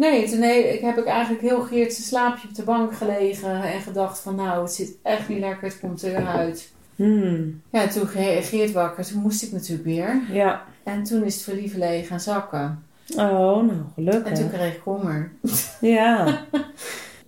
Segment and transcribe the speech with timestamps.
[0.00, 3.80] Nee, toen he- heb ik eigenlijk heel Geert zijn slaapje op de bank gelegen en
[3.80, 6.70] gedacht van nou, het zit echt niet lekker, het komt eruit.
[6.96, 7.60] Hmm.
[7.72, 10.20] Ja, toen ge- Geert wakker, toen moest ik natuurlijk weer.
[10.30, 10.62] Ja.
[10.82, 12.82] En toen is het voor lieverlee gaan zakken.
[13.16, 14.48] Oh, nou, En toen gelukkig.
[14.52, 15.30] kreeg ik honger.
[15.80, 16.40] Ja.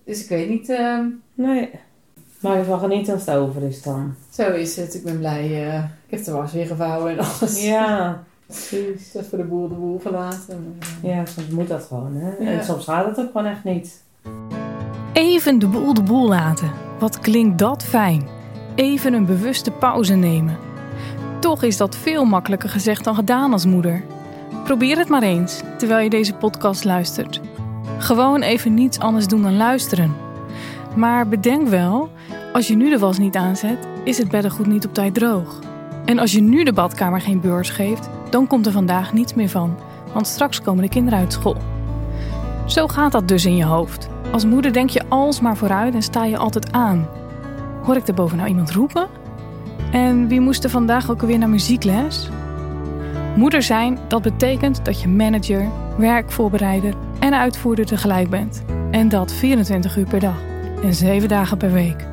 [0.05, 1.69] Dus ik weet niet, ehm, Nee.
[2.39, 4.15] Maar je van genieten als het over is dan.
[4.29, 4.93] zo is het.
[4.95, 5.67] Ik ben blij.
[5.67, 5.77] eh,
[6.07, 7.63] ik heb de was weer gevouwen en alles.
[7.63, 8.23] Ja.
[8.53, 9.27] Precies.
[9.29, 10.75] Voor de boel de boel gelaten.
[11.01, 12.29] Ja, soms moet dat gewoon, hè.
[12.43, 12.51] Ja.
[12.51, 14.03] En soms gaat het ook gewoon echt niet.
[15.13, 16.71] Even de boel de boel laten.
[16.99, 18.27] Wat klinkt dat fijn.
[18.75, 20.57] Even een bewuste pauze nemen.
[21.39, 24.03] Toch is dat veel makkelijker gezegd dan gedaan als moeder.
[24.63, 27.41] Probeer het maar eens terwijl je deze podcast luistert.
[27.97, 30.15] Gewoon even niets anders doen dan luisteren.
[30.95, 32.09] Maar bedenk wel,
[32.53, 35.59] als je nu de was niet aanzet, is het beddengoed niet op tijd droog.
[36.05, 39.49] En als je nu de badkamer geen beurs geeft, dan komt er vandaag niets meer
[39.49, 39.77] van,
[40.13, 41.57] want straks komen de kinderen uit school.
[42.65, 44.09] Zo gaat dat dus in je hoofd.
[44.31, 47.07] Als moeder denk je alsmaar vooruit en sta je altijd aan.
[47.83, 49.07] Hoor ik daarboven nou iemand roepen?
[49.91, 52.29] En wie moest er vandaag ook alweer naar muziekles?
[53.35, 58.63] Moeder zijn, dat betekent dat je manager, werkvoorbereider en uitvoerder tegelijk bent.
[58.91, 60.37] En dat 24 uur per dag
[60.83, 62.07] en 7 dagen per week.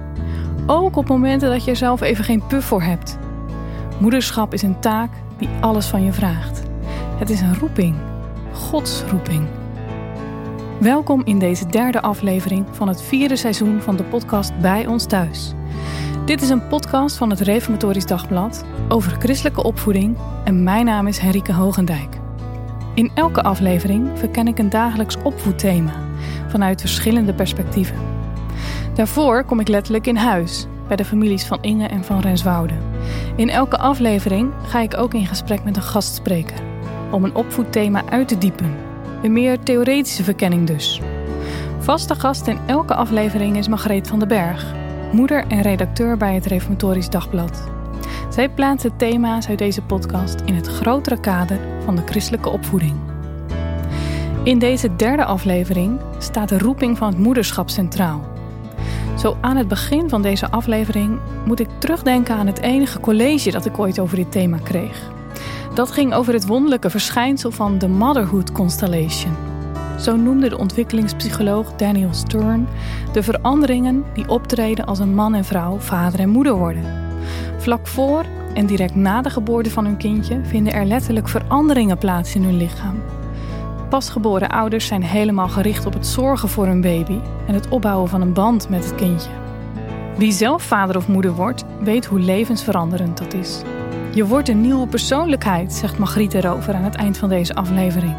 [0.67, 3.19] Ook op momenten dat je er zelf even geen puff voor hebt.
[3.99, 5.11] Moederschap is een taak
[5.41, 6.63] die alles van je vraagt.
[7.19, 7.95] Het is een roeping.
[8.53, 9.47] Gods roeping.
[10.81, 15.53] Welkom in deze derde aflevering van het vierde seizoen van de podcast Bij ons thuis.
[16.25, 21.19] Dit is een podcast van het Reformatorisch Dagblad over christelijke opvoeding en mijn naam is
[21.19, 22.19] Henrike Hogendijk.
[22.95, 25.93] In elke aflevering verken ik een dagelijks opvoedthema
[26.49, 27.97] vanuit verschillende perspectieven.
[28.95, 32.90] Daarvoor kom ik letterlijk in huis bij de families van Inge en van Renswoude.
[33.37, 36.59] In elke aflevering ga ik ook in gesprek met een gastspreker
[37.11, 38.89] om een opvoedthema uit te diepen
[39.23, 41.01] een meer theoretische verkenning dus.
[41.78, 44.75] Vaste gast in elke aflevering is Margreet van den Berg,
[45.12, 47.69] moeder en redacteur bij het Reformatorisch Dagblad.
[48.31, 52.94] Zij plaatst de thema's uit deze podcast in het grotere kader van de christelijke opvoeding.
[54.43, 58.25] In deze derde aflevering staat de roeping van het moederschap centraal.
[59.20, 63.66] Zo aan het begin van deze aflevering moet ik terugdenken aan het enige college dat
[63.66, 65.10] ik ooit over dit thema kreeg.
[65.75, 69.36] Dat ging over het wonderlijke verschijnsel van de Motherhood Constellation.
[69.98, 72.69] Zo noemde de ontwikkelingspsycholoog Daniel Stern
[73.12, 76.84] de veranderingen die optreden als een man en vrouw vader en moeder worden.
[77.58, 82.34] Vlak voor en direct na de geboorte van hun kindje vinden er letterlijk veranderingen plaats
[82.34, 83.19] in hun lichaam.
[83.91, 88.21] Pasgeboren ouders zijn helemaal gericht op het zorgen voor hun baby en het opbouwen van
[88.21, 89.31] een band met het kindje.
[90.17, 93.62] Wie zelf vader of moeder wordt, weet hoe levensveranderend dat is.
[94.15, 98.17] Je wordt een nieuwe persoonlijkheid, zegt Margriet erover aan het eind van deze aflevering.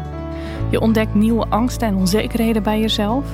[0.70, 3.24] Je ontdekt nieuwe angsten en onzekerheden bij jezelf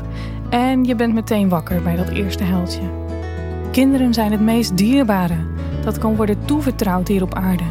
[0.50, 2.90] en je bent meteen wakker bij dat eerste heldje.
[3.70, 5.46] Kinderen zijn het meest dierbare
[5.84, 7.64] dat kan worden toevertrouwd hier op aarde.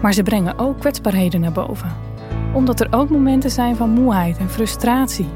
[0.00, 2.09] Maar ze brengen ook kwetsbaarheden naar boven.
[2.52, 5.28] Omdat er ook momenten zijn van moeheid en frustratie.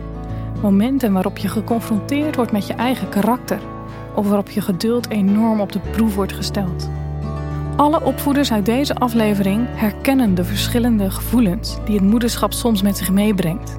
[0.63, 3.59] Momenten waarop je geconfronteerd wordt met je eigen karakter
[4.15, 6.91] of waarop je geduld enorm op de proef wordt gesteld.
[7.77, 13.11] Alle opvoeders uit deze aflevering herkennen de verschillende gevoelens die het moederschap soms met zich
[13.11, 13.79] meebrengt.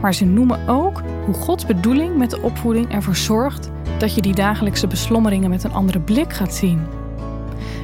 [0.00, 4.34] Maar ze noemen ook hoe Gods bedoeling met de opvoeding ervoor zorgt dat je die
[4.34, 6.86] dagelijkse beslommeringen met een andere blik gaat zien.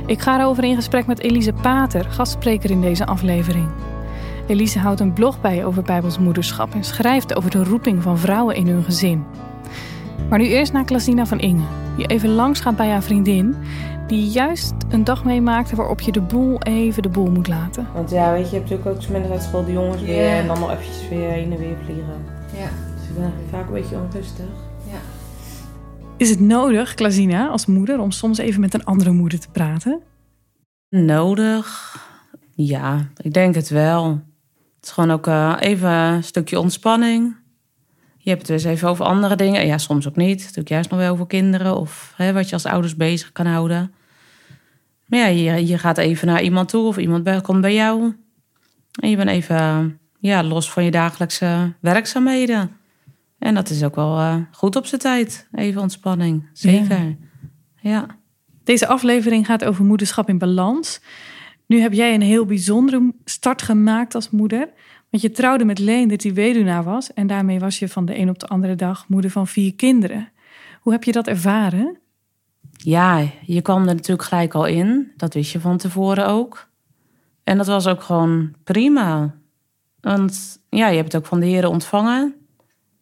[0.06, 3.69] Ik ga erover in gesprek met Elise Pater, gastspreker in deze aflevering.
[4.47, 8.56] Elise houdt een blog bij over Bijbels moederschap en schrijft over de roeping van vrouwen
[8.56, 9.25] in hun gezin.
[10.28, 11.64] Maar nu eerst naar Klasina van Inge,
[11.97, 13.56] die even langs gaat bij haar vriendin
[14.06, 17.86] die juist een dag meemaakte waarop je de boel even de boel moet laten.
[17.94, 20.25] Want ja, weet je, je hebt natuurlijk ook minder uit school de jongens weer.
[20.25, 20.36] Ja.
[20.36, 22.25] En dan nog eventjes weer heen en weer vliegen.
[22.56, 22.69] Ja.
[22.97, 24.47] Dus ik ben eigenlijk vaak een beetje onrustig.
[26.16, 30.00] Is het nodig, Klasina, als moeder, om soms even met een andere moeder te praten?
[30.88, 31.97] Nodig?
[32.54, 34.20] Ja, ik denk het wel.
[34.82, 37.37] Het is gewoon ook eh, even een stukje ontspanning.
[38.16, 39.67] Je hebt het dus even over andere dingen.
[39.67, 40.38] Ja, soms ook niet.
[40.38, 43.94] Natuurlijk juist nog wel over kinderen of hè, wat je als ouders bezig kan houden.
[45.06, 48.17] Maar ja, je, je gaat even naar iemand toe of iemand bij, komt bij jou.
[49.00, 52.76] En je bent even ja, los van je dagelijkse werkzaamheden.
[53.38, 55.49] En dat is ook wel eh, goed op zijn tijd.
[55.52, 56.49] Even ontspanning.
[56.52, 57.17] Zeker.
[57.81, 58.06] ja.
[58.64, 61.00] Deze aflevering gaat over moederschap in balans.
[61.72, 64.69] Nu heb jij een heel bijzondere start gemaakt als moeder.
[65.10, 67.12] Want je trouwde met Leendert die weduwnaar was.
[67.12, 70.28] En daarmee was je van de een op de andere dag moeder van vier kinderen.
[70.80, 71.98] Hoe heb je dat ervaren?
[72.70, 75.12] Ja, je kwam er natuurlijk gelijk al in.
[75.16, 76.69] Dat wist je van tevoren ook.
[77.44, 79.34] En dat was ook gewoon prima.
[80.00, 82.34] Want ja, je hebt het ook van de heren ontvangen.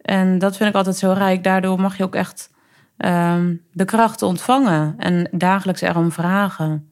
[0.00, 1.44] En dat vind ik altijd zo rijk.
[1.44, 2.50] Daardoor mag je ook echt
[2.96, 6.90] ehm, de krachten ontvangen en dagelijks erom vragen.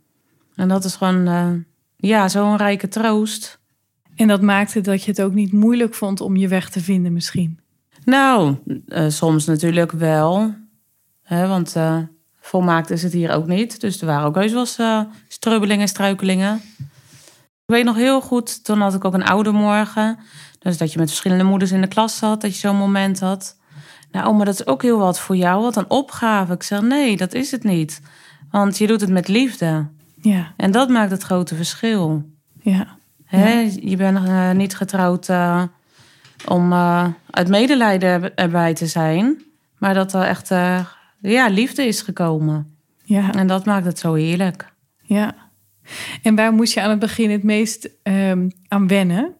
[0.58, 1.50] En dat is gewoon, eh,
[2.00, 3.58] ja, zo'n rijke troost.
[4.14, 7.12] En dat maakte dat je het ook niet moeilijk vond om je weg te vinden
[7.12, 7.60] misschien?
[8.04, 8.56] Nou,
[8.88, 10.54] eh, soms natuurlijk wel.
[11.22, 11.98] Hè, want eh,
[12.40, 13.80] volmaakt is het hier ook niet.
[13.80, 16.60] Dus er waren ook heus wel eens uh, strubbelingen en struikelingen.
[17.68, 20.18] Ik weet nog heel goed, toen had ik ook een oude morgen.
[20.58, 23.56] Dus dat je met verschillende moeders in de klas zat, dat je zo'n moment had.
[24.10, 26.52] Nou, maar dat is ook heel wat voor jou, wat een opgave.
[26.52, 28.00] Ik zeg, nee, dat is het niet.
[28.50, 29.86] Want je doet het met liefde.
[30.20, 30.52] Ja.
[30.56, 32.30] En dat maakt het grote verschil.
[32.60, 32.96] Ja.
[33.24, 33.70] Hè?
[33.80, 35.62] Je bent uh, niet getrouwd uh,
[36.46, 39.42] om uh, uit medelijden erbij te zijn.
[39.78, 40.48] Maar dat er echt
[41.20, 42.76] ja, liefde is gekomen.
[43.04, 43.32] Ja.
[43.32, 44.72] En dat maakt het zo heerlijk.
[45.02, 45.34] Ja.
[46.22, 49.34] En waar moest je aan het begin het meest um, aan wennen?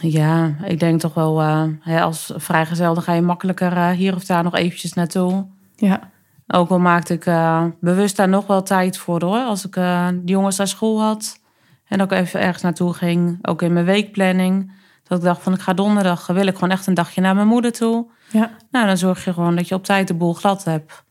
[0.00, 1.42] Ja, ik denk toch wel,
[1.84, 5.46] als vrijgezel dan ga je makkelijker hier of daar nog eventjes naartoe.
[5.76, 6.10] Ja.
[6.54, 9.38] Ook al maakte ik uh, bewust daar nog wel tijd voor hoor.
[9.38, 11.40] Als ik de jongens naar school had
[11.84, 13.38] en ook even ergens naartoe ging.
[13.42, 14.72] Ook in mijn weekplanning.
[15.02, 17.46] Dat ik dacht van ik ga donderdag, wil ik gewoon echt een dagje naar mijn
[17.46, 18.06] moeder toe.
[18.30, 18.56] Ja.
[18.70, 21.04] Nou, dan zorg je gewoon dat je op tijd de boel glad hebt.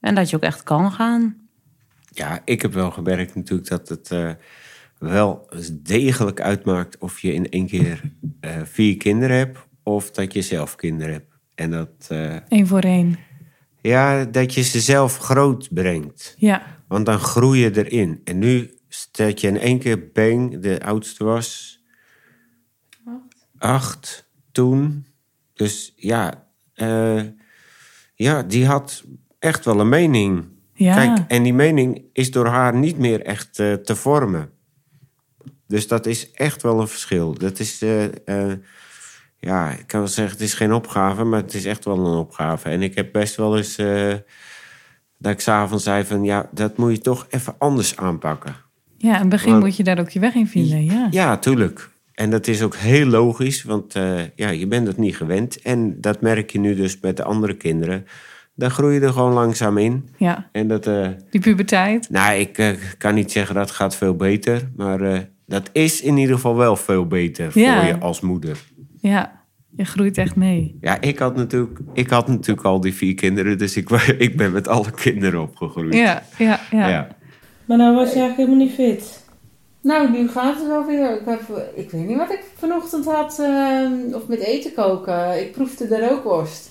[0.00, 1.36] En dat je ook echt kan gaan.
[2.10, 4.30] Ja, ik heb wel gemerkt natuurlijk dat het uh,
[4.98, 8.02] wel degelijk uitmaakt of je in één keer
[8.40, 11.32] uh, vier kinderen hebt of dat je zelf kinderen hebt.
[11.54, 12.08] En dat.
[12.12, 13.18] Uh, Eén voor één.
[13.88, 16.34] Ja, dat je ze zelf groot brengt.
[16.38, 16.62] Ja.
[16.88, 18.20] Want dan groei je erin.
[18.24, 21.80] En nu stel je in één keer bang, de oudste was
[23.04, 23.46] Acht.
[23.58, 25.06] acht toen.
[25.54, 27.22] Dus ja, uh,
[28.14, 29.04] ja, die had
[29.38, 30.46] echt wel een mening.
[30.74, 30.94] Ja.
[30.94, 34.50] Kijk, en die mening is door haar niet meer echt uh, te vormen.
[35.66, 37.34] Dus dat is echt wel een verschil.
[37.34, 38.04] Dat is, uh,
[39.40, 42.18] ja, ik kan wel zeggen, het is geen opgave, maar het is echt wel een
[42.18, 42.68] opgave.
[42.68, 43.76] En ik heb best wel eens
[45.18, 48.54] dat ik s'avonds zei van, ja, dat moet je toch even anders aanpakken.
[48.96, 51.08] Ja, in het begin want, moet je daar ook je weg in vinden, ja.
[51.10, 51.90] Ja, tuurlijk.
[52.14, 55.62] En dat is ook heel logisch, want uh, ja, je bent het niet gewend.
[55.62, 58.06] En dat merk je nu dus met de andere kinderen.
[58.54, 60.08] Dan groei je er gewoon langzaam in.
[60.16, 60.48] Ja.
[60.52, 62.10] En dat, uh, Die puberteit.
[62.10, 64.70] Nou, ik kan niet zeggen dat gaat veel beter.
[64.76, 67.78] Maar dat is in ieder geval wel veel beter ja.
[67.78, 68.58] voor je als moeder.
[69.08, 69.42] Ja,
[69.76, 70.78] je groeit echt mee.
[70.80, 73.58] Ja, ik had natuurlijk, ik had natuurlijk al die vier kinderen.
[73.58, 75.94] Dus ik, ik ben met alle kinderen opgegroeid.
[75.94, 76.88] Ja, ja, ja.
[76.88, 77.08] ja.
[77.64, 79.26] Maar nou was je eigenlijk helemaal niet fit.
[79.82, 81.20] Nou, nu gaat het wel weer.
[81.20, 81.40] Ik, heb,
[81.74, 83.38] ik weet niet wat ik vanochtend had.
[83.40, 85.40] Uh, of met eten koken.
[85.40, 86.67] Ik proefde de rookworst.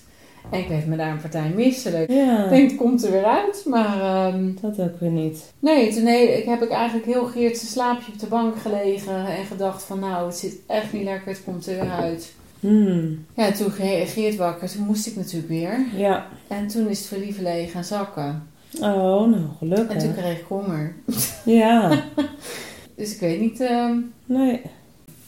[0.50, 2.12] En ik werd me daar een partij misselijk.
[2.12, 2.44] Ja.
[2.44, 3.64] Ik denk, het komt er weer uit.
[3.66, 4.28] Maar...
[4.34, 5.54] Um, dat ook weer niet.
[5.60, 9.26] Nee, toen nee, ik heb ik eigenlijk heel Geert zijn slaapje op de bank gelegen.
[9.26, 11.28] En gedacht van, nou, het zit echt niet lekker.
[11.28, 12.34] Het komt er weer uit.
[12.60, 13.26] Hmm.
[13.34, 14.70] Ja, toen Geert wakker.
[14.70, 15.86] Toen moest ik natuurlijk weer.
[15.96, 16.26] Ja.
[16.48, 18.48] En toen is het voor lieverlegen gaan zakken.
[18.80, 19.96] Oh, nou, gelukkig.
[19.96, 20.96] En toen kreeg ik honger.
[21.46, 21.92] Ja.
[22.96, 23.60] Dus ik weet niet.
[23.60, 23.92] Uh...
[24.26, 24.62] Nee.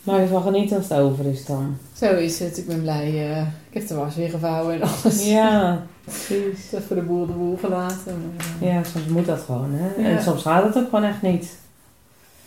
[0.04, 1.78] Maar ervan genieten als het over is dan.
[1.96, 2.58] Zo is het.
[2.58, 3.30] Ik ben blij.
[3.30, 5.26] Uh, ik heb de was weer gevouwen en alles.
[5.26, 6.70] Ja, precies.
[6.70, 8.34] Dat voor de boel de boel gelaten.
[8.36, 8.70] Maar.
[8.70, 10.02] Ja, soms moet dat gewoon, hè?
[10.02, 10.08] Ja.
[10.18, 11.60] En soms gaat het ook gewoon echt niet.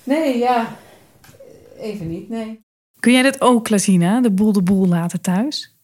[0.05, 0.67] Nee, ja.
[1.79, 2.61] Even niet, nee.
[3.01, 4.21] Kun jij dat ook, Lazina?
[4.21, 5.77] De boel de boel laten thuis?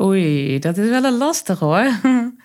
[0.00, 1.86] Oei, dat is wel een lastig hoor.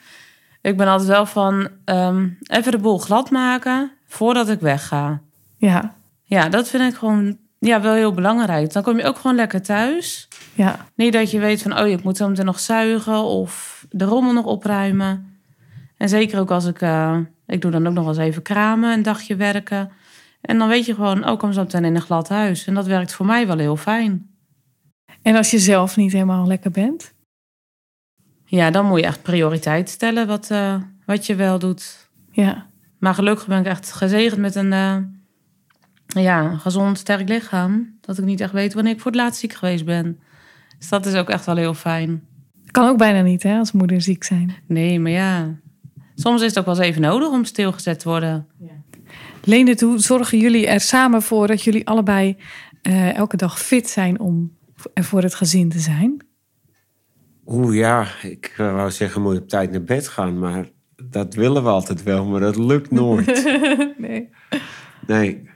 [0.62, 5.22] ik ben altijd wel van um, even de boel glad maken voordat ik wegga.
[5.58, 5.96] Ja.
[6.24, 8.74] Ja, dat vind ik gewoon ja, wel heel belangrijk.
[8.74, 10.27] Dan kom je ook gewoon lekker thuis.
[10.53, 10.88] Ja.
[10.96, 14.34] Niet dat je weet van, oh, ik moet zo meteen nog zuigen of de rommel
[14.34, 15.39] nog opruimen.
[15.98, 18.94] En zeker ook als ik, uh, ik doe dan ook nog wel eens even kramen,
[18.94, 19.91] een dagje werken.
[20.41, 22.68] En dan weet je gewoon, oh, ik kom zo meteen in een glad huis.
[22.68, 24.30] En dat werkt voor mij wel heel fijn.
[25.22, 27.13] En als je zelf niet helemaal lekker bent?
[28.46, 30.75] Ja, dan moet je echt prioriteit stellen wat, uh,
[31.06, 32.10] wat je wel doet.
[32.32, 32.70] Ja.
[33.00, 34.96] Maar gelukkig ben ik echt gezegend met een uh,
[36.20, 37.98] ja, gezond, sterk lichaam.
[38.01, 40.20] Dat ik niet echt weet wanneer ik voor het laatst ziek geweest ben.
[40.77, 42.24] Dus dat is ook echt wel heel fijn.
[42.72, 44.56] Kan ook bijna niet, hè, als moeder ziek zijn.
[44.68, 45.56] Nee, maar ja.
[46.15, 48.48] Soms is het ook wel eens even nodig om stilgezet te worden.
[48.60, 48.72] Ja.
[49.44, 52.38] Leendert, hoe zorgen jullie er samen voor dat jullie allebei
[52.88, 54.58] uh, elke dag fit zijn om
[54.94, 56.25] er voor het gezin te zijn?
[57.46, 60.70] Oeh ja, ik wou zeggen moet je op tijd naar bed gaan, maar
[61.10, 63.44] dat willen we altijd wel, maar dat lukt nooit.
[63.98, 64.30] nee.
[65.08, 65.50] Nee.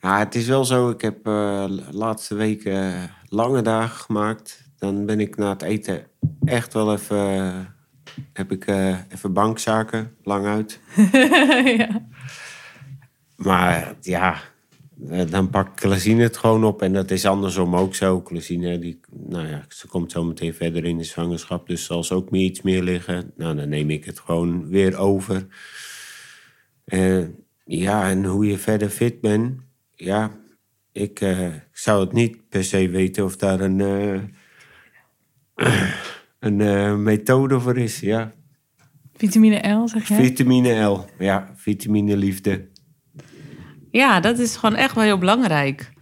[0.00, 4.70] Ja, het is wel zo, ik heb de laatste weken uh, lange dagen gemaakt.
[4.78, 6.06] Dan ben ik na het eten
[6.44, 7.58] echt wel even, uh,
[8.32, 8.66] heb ik
[9.08, 10.80] even bankzaken, lang uit.
[11.78, 12.06] ja.
[13.36, 14.40] Maar ja,
[15.06, 16.82] eh, dan pakt Klasine het gewoon op.
[16.82, 18.20] En dat is andersom ook zo.
[18.20, 21.66] Klasine, die, nou ja, ze komt zo meteen verder in de zwangerschap.
[21.66, 23.32] Dus zal ze ook meer iets meer liggen.
[23.36, 25.46] Nou, dan neem ik het gewoon weer over.
[26.84, 27.24] Eh,
[27.64, 29.60] ja, en hoe je verder fit bent.
[30.00, 30.30] Ja,
[30.92, 34.20] ik eh, zou het niet per se weten of daar een, eh,
[36.48, 38.00] een eh, methode voor is.
[38.00, 38.32] Ja,
[39.14, 40.16] Vitamine L, zeg jij?
[40.16, 41.04] vitamine L.
[41.18, 42.68] Ja, vitamine liefde.
[43.90, 45.92] Ja, dat is gewoon echt wel heel belangrijk.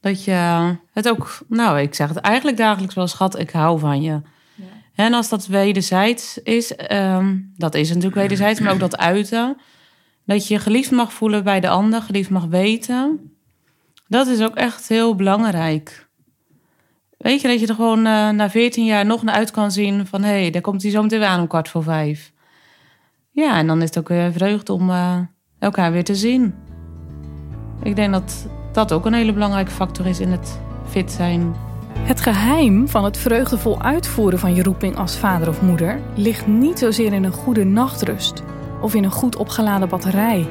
[0.00, 4.02] Dat je het ook, nou, ik zeg het eigenlijk dagelijks wel, schat, ik hou van
[4.02, 4.20] je.
[4.94, 9.56] En als dat wederzijds is, ehm, dat is natuurlijk wederzijds, maar ook dat uiten.
[10.24, 13.34] Dat je je geliefd mag voelen bij de ander, geliefd mag weten.
[14.10, 16.08] Dat is ook echt heel belangrijk.
[17.18, 20.06] Weet je, dat je er gewoon eh, na 14 jaar nog naar uit kan zien
[20.06, 20.22] van...
[20.22, 22.32] hé, hey, daar komt hij zo meteen weer aan om kwart voor vijf.
[23.30, 25.18] Ja, en dan is het ook weer vreugde om eh,
[25.58, 26.54] elkaar weer te zien.
[27.82, 31.54] Ik denk dat dat ook een hele belangrijke factor is in het fit zijn.
[31.98, 36.78] Het geheim van het vreugdevol uitvoeren van je roeping als vader of moeder ligt niet
[36.78, 38.42] zozeer in een goede nachtrust
[38.80, 40.46] of in een goed opgeladen batterij,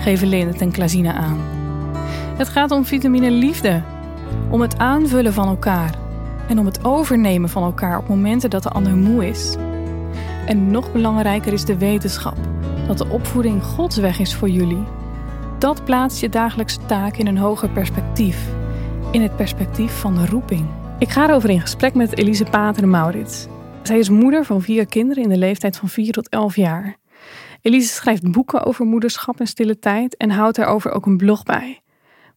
[0.00, 1.61] geven Leendert en Klazina aan.
[2.42, 3.82] Het gaat om vitamine liefde,
[4.50, 5.94] om het aanvullen van elkaar
[6.48, 9.56] en om het overnemen van elkaar op momenten dat de ander moe is.
[10.46, 12.36] En nog belangrijker is de wetenschap
[12.86, 14.84] dat de opvoeding Gods weg is voor jullie.
[15.58, 18.48] Dat plaatst je dagelijkse taak in een hoger perspectief,
[19.10, 20.66] in het perspectief van de roeping.
[20.98, 23.46] Ik ga erover in gesprek met Elise Pater Maurits.
[23.82, 26.96] Zij is moeder van vier kinderen in de leeftijd van 4 tot 11 jaar.
[27.60, 31.82] Elise schrijft boeken over moederschap en stille tijd en houdt daarover ook een blog bij.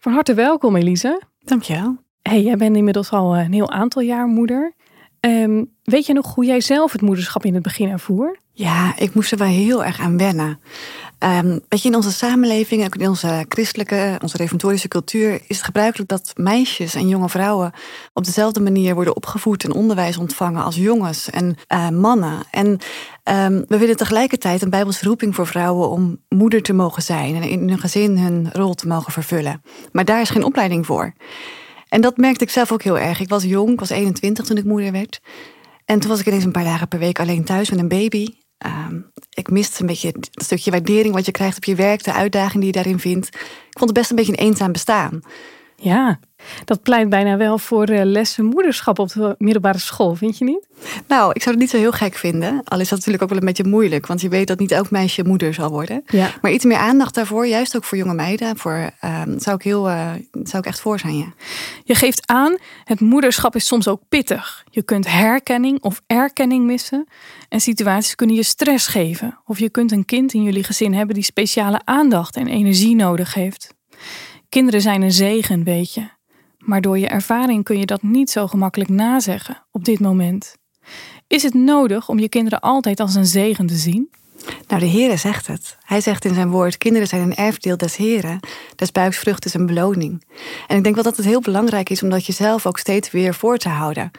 [0.05, 1.21] Van harte welkom, Elise.
[1.43, 1.97] Dankjewel.
[2.21, 4.73] Hey, jij bent inmiddels al een heel aantal jaar moeder.
[5.19, 8.37] Ehm, weet je nog hoe jij zelf het moederschap in het begin ervoer?
[8.51, 10.59] Ja, ik moest er wel heel erg aan wennen.
[11.19, 15.65] Ehm, weet je, in onze samenleving, ook in onze christelijke, onze reformatorische cultuur, is het
[15.65, 17.71] gebruikelijk dat meisjes en jonge vrouwen
[18.13, 22.39] op dezelfde manier worden opgevoed en onderwijs ontvangen als jongens en eh, mannen.
[22.51, 22.77] En
[23.23, 27.43] ehm, we willen tegelijkertijd een bijbelse roeping voor vrouwen om moeder te mogen zijn en
[27.43, 29.61] in hun gezin hun rol te mogen vervullen.
[29.91, 31.13] Maar daar is geen opleiding voor.
[31.89, 33.19] En dat merkte ik zelf ook heel erg.
[33.19, 35.21] Ik was jong, ik was 21 toen ik moeder werd.
[35.85, 38.27] En toen was ik ineens een paar dagen per week alleen thuis met een baby.
[38.57, 42.13] Ehm, ik miste een beetje het stukje waardering wat je krijgt op je werk, de
[42.13, 43.27] uitdaging die je daarin vindt.
[43.69, 45.21] Ik vond het best een beetje een eenzaam bestaan.
[45.75, 46.19] Ja,
[46.65, 50.67] dat pleit bijna wel voor uh, lessen moederschap op de middelbare school, vind je niet?
[51.07, 52.61] Nou, ik zou het niet zo heel gek vinden.
[52.63, 54.91] Al is dat natuurlijk ook wel een beetje moeilijk, want je weet dat niet elk
[54.91, 56.03] meisje moeder zal worden.
[56.07, 56.31] Ja.
[56.41, 59.89] Maar iets meer aandacht daarvoor, juist ook voor jonge meiden, voor, ehm, zou, ik heel,
[59.89, 61.17] uh, zou ik echt voor zijn.
[61.17, 61.33] Ja.
[61.83, 64.63] Je geeft aan, het moederschap is soms ook pittig.
[64.69, 67.07] Je kunt herkenning of erkenning missen.
[67.49, 69.39] En situaties kunnen je stress geven.
[69.45, 73.33] Of je kunt een kind in jullie gezin hebben die speciale aandacht en energie nodig
[73.33, 73.73] heeft.
[74.49, 76.14] Kinderen zijn een zegen, weet je.
[76.65, 80.55] Maar door je ervaring kun je dat niet zo gemakkelijk nazeggen op dit moment.
[81.27, 84.09] Is het nodig om je kinderen altijd als een zegen te zien?
[84.67, 85.77] Nou, de Heere zegt het.
[85.83, 88.39] Hij zegt in zijn woord: kinderen zijn een erfdeel des Heren.
[88.75, 90.23] Des buiksvrucht is een beloning.
[90.67, 93.33] En ik denk wel dat het heel belangrijk is om dat jezelf ook steeds weer
[93.33, 94.11] voor te houden.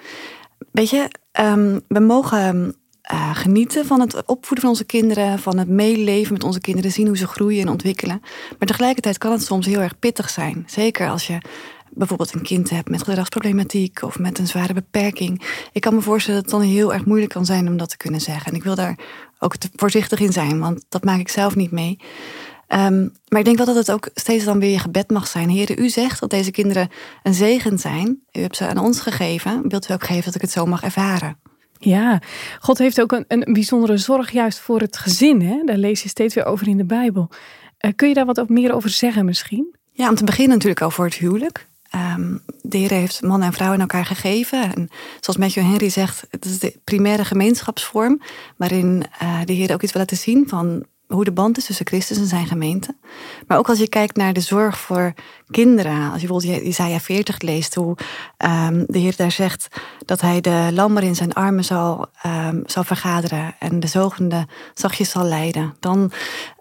[0.73, 1.11] Weet je,
[1.41, 2.77] um, we mogen
[3.13, 7.07] uh, genieten van het opvoeden van onze kinderen, van het meeleven met onze kinderen, zien
[7.07, 8.21] hoe ze groeien en ontwikkelen.
[8.59, 10.65] Maar tegelijkertijd kan het soms heel erg pittig zijn.
[10.67, 11.39] Zeker als je
[11.97, 15.43] bijvoorbeeld een kind hebt met gedragsproblematiek of met een zware beperking.
[15.73, 17.97] Ik kan me voorstellen dat het dan heel erg moeilijk kan zijn om dat te
[17.97, 18.51] kunnen zeggen.
[18.51, 18.99] En ik wil daar
[19.39, 21.99] ook te voorzichtig in zijn, want dat maak ik zelf niet mee.
[22.69, 25.49] Um, maar ik denk wel dat het ook steeds dan weer je gebed mag zijn.
[25.49, 26.89] Heren, u zegt dat deze kinderen
[27.23, 28.23] een zegen zijn.
[28.33, 29.69] U hebt ze aan ons gegeven.
[29.69, 31.39] Wilt u ook geven dat ik het zo mag ervaren?
[31.79, 32.21] Ja,
[32.59, 35.43] God heeft ook een, een bijzondere zorg juist voor het gezin.
[35.43, 35.63] Hè?
[35.65, 37.31] Daar lees je steeds weer over in de Bijbel.
[37.81, 39.75] Uh, kun je daar wat meer over zeggen misschien?
[39.93, 41.67] Ja, om te beginnen natuurlijk over het huwelijk.
[41.97, 44.75] Um, de Heer heeft man en vrouw in elkaar gegeven.
[44.75, 44.89] En
[45.21, 48.21] zoals Matthew Henry zegt, het is de primaire gemeenschapsvorm...
[48.57, 51.87] waarin uh, de Heer ook iets wil laten zien van hoe de band is tussen
[51.87, 52.97] Christus en zijn gemeente.
[53.47, 55.15] Maar ook als je kijkt naar de zorg voor
[55.51, 56.11] kinderen.
[56.13, 57.97] Als je bijvoorbeeld Isaiah 40 leest, hoe
[58.45, 59.69] um, de Heer daar zegt
[60.05, 65.11] dat hij de lammer in zijn armen zal, um, zal vergaderen en de zogende zachtjes
[65.11, 65.75] zal leiden.
[65.81, 66.13] Dan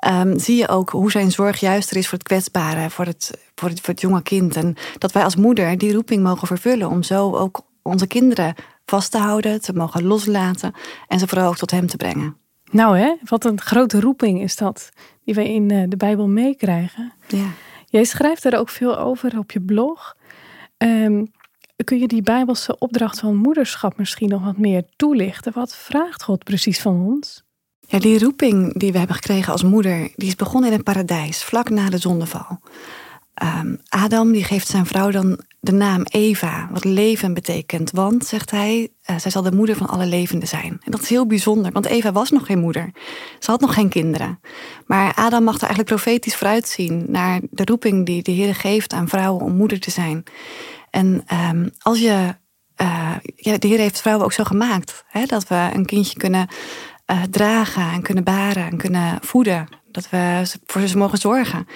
[0.09, 3.69] um, zie je ook hoe zijn zorg juister is voor het kwetsbare, voor het, voor
[3.69, 4.55] het, voor het jonge kind.
[4.55, 9.11] En dat wij als moeder die roeping mogen vervullen om zo ook onze kinderen vast
[9.11, 10.73] te houden, te mogen loslaten
[11.07, 12.44] en ze vooral ook tot hem te brengen.
[12.71, 14.89] Nou hè, wat een grote roeping is dat,
[15.23, 17.13] die wij in de Bijbel meekrijgen.
[17.27, 17.45] Ja.
[17.85, 20.15] Jij schrijft er ook veel over op je blog.
[20.77, 21.31] Um,
[21.83, 25.53] kun je die Bijbelse opdracht van moederschap misschien nog wat meer toelichten?
[25.53, 27.43] Wat vraagt God precies van ons?
[27.87, 31.43] Ja, die roeping die we hebben gekregen als moeder, die is begonnen in het paradijs,
[31.43, 32.59] vlak na de zondeval.
[33.35, 37.91] Ehm, Adam die geeft zijn vrouw dan de naam Eva, wat leven betekent.
[37.91, 40.81] Want, zegt hij, uh, zij zal de moeder van alle levenden zijn.
[40.83, 42.91] En dat is heel bijzonder, want Eva was nog geen moeder.
[43.39, 44.39] Ze had nog geen kinderen.
[44.85, 49.07] Maar Adam mag er eigenlijk profetisch vooruitzien naar de roeping die de Heer geeft aan
[49.07, 50.23] vrouwen om moeder te zijn.
[50.89, 52.35] En um, als je,
[52.81, 56.47] uh, ja, de Heer heeft vrouwen ook zo gemaakt, hè, dat we een kindje kunnen
[57.11, 59.67] uh, dragen en kunnen baren en kunnen voeden.
[59.95, 61.67] Dat we voor ze mogen zorgen.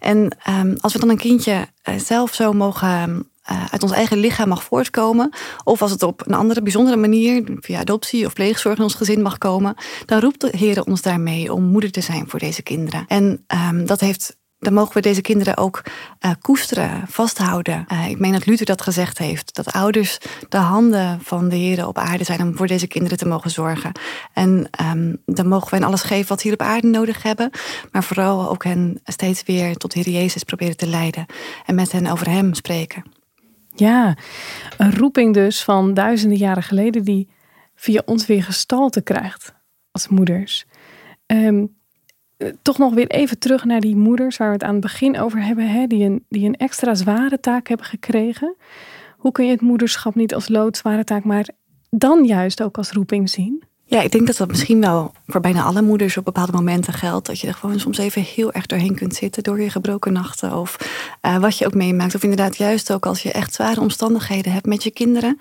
[0.00, 1.66] En um, als we dan een kindje
[1.96, 5.34] zelf zo mogen uh, uit ons eigen lichaam mag voortkomen.
[5.64, 9.22] Of als het op een andere bijzondere manier, via adoptie of pleegzorg in ons gezin
[9.22, 9.74] mag komen.
[10.06, 13.04] Dan roept de Heer ons daarmee om moeder te zijn voor deze kinderen.
[13.08, 15.82] En um, dat heeft dan mogen we deze kinderen ook
[16.20, 17.86] uh, koesteren, vasthouden.
[17.92, 19.54] Uh, ik meen dat Luther dat gezegd heeft.
[19.54, 20.18] Dat ouders
[20.48, 23.92] de handen van de Heer op aarde zijn om voor deze kinderen te mogen zorgen.
[24.32, 27.50] En um, dan mogen we hen alles geven wat ze hier op aarde nodig hebben.
[27.92, 31.26] Maar vooral ook hen steeds weer tot Heer Jezus proberen te leiden.
[31.66, 33.04] En met hen over Hem spreken.
[33.74, 34.16] Ja,
[34.76, 37.28] een roeping dus van duizenden jaren geleden die
[37.74, 39.54] via ons weer gestalte krijgt
[39.90, 40.64] als moeders.
[41.26, 41.76] Um,
[42.62, 45.42] toch nog weer even terug naar die moeders waar we het aan het begin over
[45.42, 48.56] hebben, hè, die, een, die een extra zware taak hebben gekregen.
[49.16, 51.48] Hoe kun je het moederschap niet als loodzware taak, maar
[51.90, 53.62] dan juist ook als roeping zien?
[53.86, 57.26] Ja, ik denk dat dat misschien wel voor bijna alle moeders op bepaalde momenten geldt.
[57.26, 60.56] Dat je er gewoon soms even heel erg doorheen kunt zitten door je gebroken nachten.
[60.56, 60.76] Of
[61.22, 62.14] uh, wat je ook meemaakt.
[62.14, 65.38] Of inderdaad juist ook als je echt zware omstandigheden hebt met je kinderen.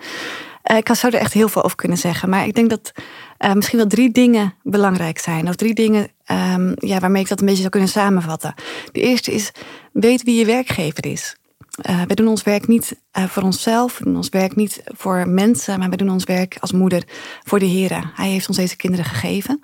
[0.72, 2.30] Uh, ik zou er echt heel veel over kunnen zeggen.
[2.30, 2.92] Maar ik denk dat
[3.40, 5.48] uh, misschien wel drie dingen belangrijk zijn.
[5.48, 8.54] Of drie dingen um, ja, waarmee ik dat een beetje zou kunnen samenvatten.
[8.92, 9.52] De eerste is,
[9.94, 11.36] weet wie je werkgever is.
[11.82, 15.28] Uh, we doen ons werk niet uh, voor onszelf, we doen ons werk niet voor
[15.28, 17.04] mensen, maar we doen ons werk als moeder
[17.44, 18.12] voor de Heer.
[18.16, 19.60] Hij heeft ons deze kinderen gegeven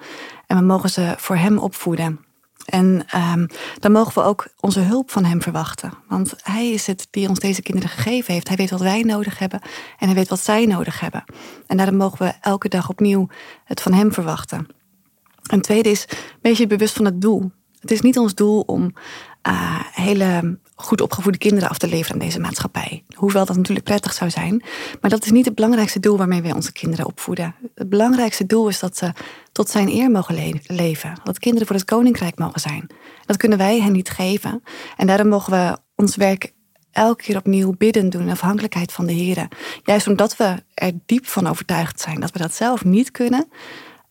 [0.48, 2.20] en we mogen ze voor Hem opvoeden.
[2.66, 3.48] En um,
[3.80, 5.94] dan mogen we ook onze hulp van Hem verwachten.
[6.08, 8.48] Want Hij is het die ons deze kinderen gegeven heeft.
[8.48, 9.62] Hij weet wat wij nodig hebben
[10.00, 11.24] en Hij weet wat zij nodig hebben.
[11.68, 13.28] En daarom mogen we elke dag opnieuw
[13.64, 14.68] het van Hem verwachten.
[15.50, 16.06] En tweede is,
[16.42, 17.52] wees je bewust van het doel.
[17.80, 18.94] Het is niet ons doel om
[19.48, 23.04] uh, hele goed opgevoede kinderen af te leveren aan deze maatschappij.
[23.16, 24.64] Hoewel dat natuurlijk prettig zou zijn.
[25.02, 27.56] Maar dat is niet het belangrijkste doel waarmee wij onze kinderen opvoeden.
[27.76, 29.12] Het belangrijkste doel is dat ze
[29.52, 31.14] tot zijn eer mogen le leven.
[31.24, 32.88] Dat kinderen voor het koninkrijk mogen zijn.
[33.26, 34.64] Dat kunnen wij hen niet geven.
[34.98, 36.54] En daarom mogen we ons werk
[36.92, 39.48] elke keer opnieuw bidden doen in afhankelijkheid van de Heer.
[39.84, 43.48] Juist omdat we er diep van overtuigd zijn dat we dat zelf niet kunnen.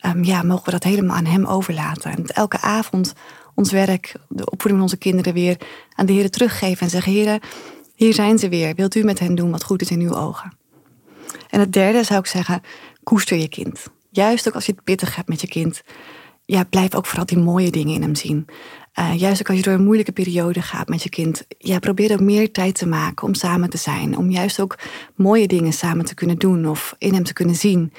[0.06, 2.10] Um, ja, mogen we dat helemaal aan hem overlaten.
[2.10, 3.12] En elke avond
[3.58, 5.56] ons werk, de opvoeding van onze kinderen weer
[5.94, 7.42] aan de Heer teruggeven en zeggen: Heer,
[7.94, 8.74] hier zijn ze weer.
[8.74, 10.52] Wilt u met hen doen wat goed is in uw ogen?
[11.50, 12.62] En het derde zou ik zeggen:
[13.02, 13.86] koester je kind.
[14.10, 15.82] Juist ook als je het pittig hebt met je kind,
[16.44, 18.46] ja, blijf ook vooral die mooie dingen in hem zien.
[18.98, 22.12] Uh, juist ook als je door een moeilijke periode gaat met je kind, ja, probeer
[22.12, 24.16] ook meer tijd te maken om samen te zijn.
[24.16, 24.78] Om juist ook
[25.14, 27.92] mooie dingen samen te kunnen doen of in hem te kunnen zien.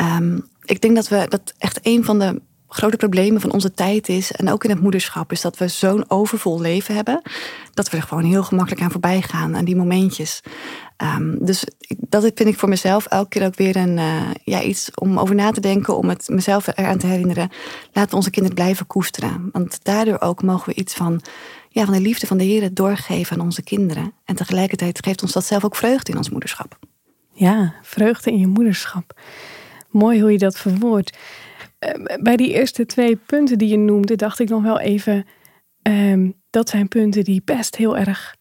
[0.00, 2.40] Um, ik denk dat we dat echt een van de
[2.72, 6.10] grote problemen van onze tijd is, en ook in het moederschap, is dat we zo'n
[6.10, 7.22] overvol leven hebben,
[7.74, 10.40] dat we er gewoon heel gemakkelijk aan voorbij gaan, aan die momentjes.
[11.16, 14.90] Um, dus dat vind ik voor mezelf elke keer ook weer een, uh, ja, iets
[14.94, 17.50] om over na te denken, om het mezelf eraan te herinneren.
[17.92, 19.48] Laten we onze kinderen blijven koesteren.
[19.52, 21.20] Want daardoor ook mogen we iets van,
[21.68, 24.12] ja, van de liefde van de Heer doorgeven aan onze kinderen.
[24.24, 26.78] En tegelijkertijd geeft ons dat zelf ook vreugde in ons moederschap.
[27.32, 29.20] Ja, vreugde in je moederschap.
[29.90, 31.16] Mooi hoe je dat verwoordt.
[31.82, 35.26] Eh, bij die eerste twee punten die je noemde, dacht ik nog wel even.
[35.82, 38.36] Um, dat zijn punten die best heel erg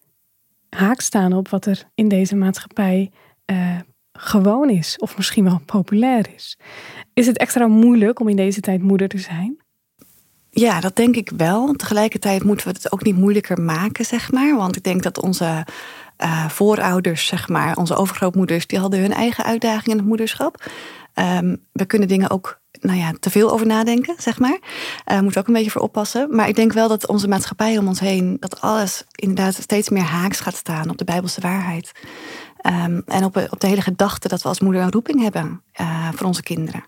[0.70, 3.12] haak staan op wat er in deze maatschappij
[3.46, 3.80] uh,
[4.14, 6.58] gewoon is, of misschien wel populair is.
[7.14, 9.60] Is het extra moeilijk om in deze tijd moeder te zijn?
[10.50, 11.74] Ja, dat denk ik wel.
[11.74, 14.56] Tegelijkertijd moeten we het ook niet moeilijker maken, zeg maar.
[14.56, 15.66] Want ik denk dat onze
[16.24, 20.72] uh, voorouders, zeg maar, onze overgrootmoeders, die hadden hun eigen uitdagingen in het moederschap.
[21.16, 24.60] Um, we kunnen dingen ook nou ja, te veel over nadenken, zeg maar.
[25.12, 26.36] Uh, moeten we ook een beetje voor oppassen.
[26.36, 30.04] Maar ik denk wel dat onze maatschappij om ons heen, dat alles inderdaad steeds meer
[30.04, 31.92] haaks gaat staan op de Bijbelse waarheid.
[32.66, 36.10] Um, en op, op de hele gedachte dat we als moeder een roeping hebben uh,
[36.14, 36.84] voor onze kinderen.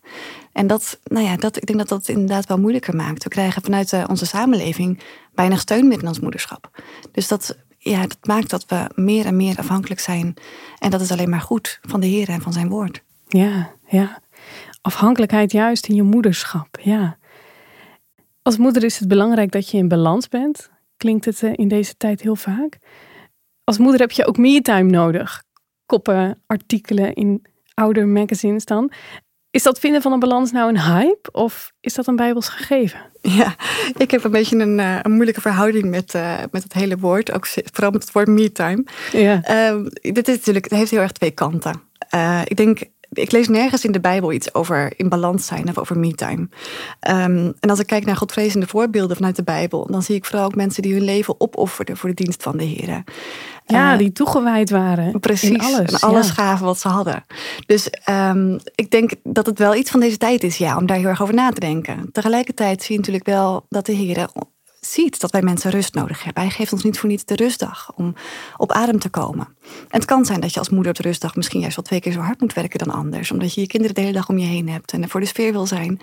[0.51, 3.23] En dat, nou ja, dat, ik denk dat dat inderdaad wel moeilijker maakt.
[3.23, 4.99] We krijgen vanuit uh, onze samenleving
[5.33, 6.81] weinig steun in ons moederschap.
[7.11, 10.33] Dus dat, ja, dat maakt dat we meer en meer afhankelijk zijn.
[10.79, 13.03] En dat is alleen maar goed van de Heer en van zijn woord.
[13.27, 14.21] Ja, ja.
[14.83, 17.17] Afhankelijkheid juist in je moederschap, ja.
[18.41, 20.69] Als moeder is het belangrijk dat je in balans bent.
[20.97, 22.77] Klinkt het eh, in deze tijd heel vaak.
[23.63, 25.43] Als moeder heb je ook me-time nodig.
[25.85, 28.91] Koppen, artikelen in oude magazines dan.
[29.51, 32.99] Is dat vinden van een balans nou een hype of is dat een bijbels gegeven?
[33.21, 33.55] Ja,
[33.97, 37.31] ik heb een beetje een, uh, een moeilijke verhouding met, uh, met het hele woord.
[37.31, 38.83] Ook vooral met het woord me-time.
[39.11, 39.71] Ja.
[39.73, 41.81] Uh, dit is natuurlijk, het heeft heel erg twee kanten.
[42.45, 45.99] Ik denk, ik lees nergens in de Bijbel iets over in balans zijn of over
[45.99, 46.47] me-time.
[47.09, 50.45] Um, en als ik kijk naar godvrezende voorbeelden vanuit de Bijbel, dan zie ik vooral
[50.45, 53.03] ook mensen die hun leven opofferden voor de dienst van de Heer.
[53.65, 55.19] Ja, die toegewijd waren.
[55.19, 55.49] Precies.
[55.49, 55.91] In alles.
[55.91, 57.25] En alles gaven wat ze hadden.
[57.65, 60.97] Dus um, ik denk dat het wel iets van deze tijd is, ja, om daar
[60.97, 62.09] heel erg over na te denken.
[62.11, 64.27] Tegelijkertijd zie je natuurlijk wel dat de Heer
[64.85, 66.43] ziet dat wij mensen rust nodig hebben.
[66.43, 68.13] Hij geeft ons niet voor niets de rustdag om
[68.57, 69.47] op adem te komen.
[69.63, 71.99] En het kan zijn dat je als moeder op de rustdag misschien juist wel twee
[71.99, 73.31] keer zo hard moet werken dan anders.
[73.31, 75.25] Omdat je je kinderen de hele dag om je heen hebt en er voor de
[75.25, 76.01] sfeer wil zijn.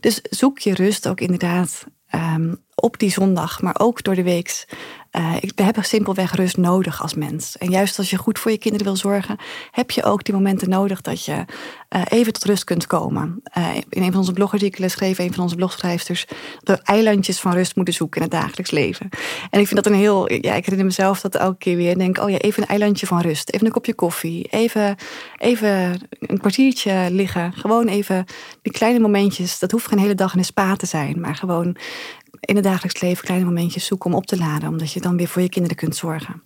[0.00, 4.64] Dus zoek je rust ook inderdaad um, op die zondag, maar ook door de week.
[5.12, 7.58] Uh, we hebben simpelweg rust nodig als mens.
[7.58, 9.36] En juist als je goed voor je kinderen wil zorgen,
[9.70, 13.42] heb je ook die momenten nodig dat je uh, even tot rust kunt komen.
[13.58, 16.26] Uh, in een van onze blogartikelen schreef een van onze blogschrijfsters
[16.60, 19.08] dat eilandjes van rust moeten zoeken in het dagelijks leven.
[19.50, 21.98] En ik vind dat een heel, ja, ik herinner mezelf dat elke keer weer.
[21.98, 23.50] Denk, oh ja, even een eilandje van rust.
[23.50, 24.46] Even een kopje koffie.
[24.50, 24.96] Even,
[25.36, 27.52] even een kwartiertje liggen.
[27.52, 28.24] Gewoon even
[28.62, 29.58] die kleine momentjes.
[29.58, 31.76] Dat hoeft geen hele dag in een spa te zijn, maar gewoon
[32.40, 35.28] in het dagelijks leven kleine momentjes zoeken om op te laden, omdat je dan weer
[35.28, 36.42] voor je kinderen kunt zorgen.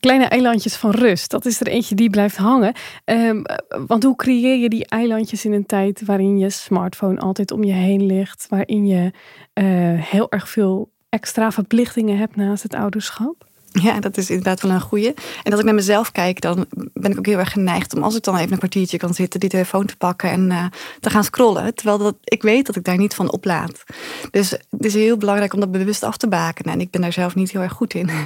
[0.00, 2.74] Kleine eilandjes van rust, dat is er eentje die blijft hangen.
[3.04, 3.42] Um,
[3.86, 7.72] want hoe creëer je die eilandjes in een tijd waarin je smartphone altijd om je
[7.72, 13.48] heen ligt, waarin je uh, heel erg veel extra verplichtingen hebt naast het ouderschap?
[13.72, 15.14] Ja, dat is inderdaad wel een goeie.
[15.42, 18.16] En als ik naar mezelf kijk, dan ben ik ook heel erg geneigd om als
[18.16, 20.64] ik dan even een kwartiertje kan zitten, die telefoon te pakken en uh,
[21.00, 21.74] te gaan scrollen.
[21.74, 23.84] Terwijl dat, ik weet dat ik daar niet van oplaad.
[24.30, 26.72] Dus het is heel belangrijk om dat bewust af te bakenen.
[26.72, 28.10] En ik ben daar zelf niet heel erg goed in.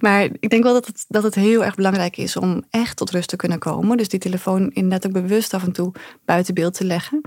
[0.00, 3.10] Maar ik denk wel dat het, dat het heel erg belangrijk is om echt tot
[3.10, 3.96] rust te kunnen komen.
[3.96, 5.92] Dus die telefoon inderdaad ook bewust af en toe
[6.24, 7.20] buiten beeld te leggen.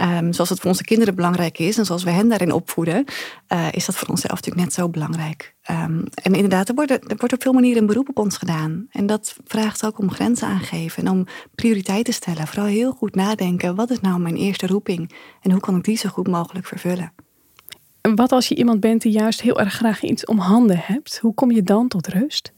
[0.00, 3.04] Um, zoals het voor onze kinderen belangrijk is en zoals we hen daarin opvoeden,
[3.48, 5.53] uh, is dat voor onszelf natuurlijk net zo belangrijk.
[5.70, 8.86] Um, en inderdaad, er wordt, er wordt op veel manieren een beroep op ons gedaan.
[8.90, 12.46] En dat vraagt ook om grenzen aangeven en om prioriteiten stellen.
[12.46, 15.14] Vooral heel goed nadenken, wat is nou mijn eerste roeping?
[15.40, 17.12] En hoe kan ik die zo goed mogelijk vervullen?
[18.00, 21.18] En wat als je iemand bent die juist heel erg graag iets om handen hebt?
[21.18, 22.52] Hoe kom je dan tot rust?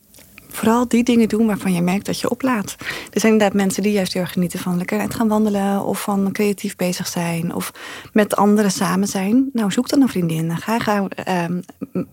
[0.57, 2.77] Vooral die dingen doen waarvan je merkt dat je oplaat.
[3.13, 6.03] Er zijn inderdaad mensen die juist heel erg genieten van lekker uit gaan wandelen of
[6.03, 7.73] van creatief bezig zijn of
[8.13, 9.51] met anderen samen zijn.
[9.53, 10.57] Nou, zoek dan een vriendin.
[10.57, 11.09] Ga, ga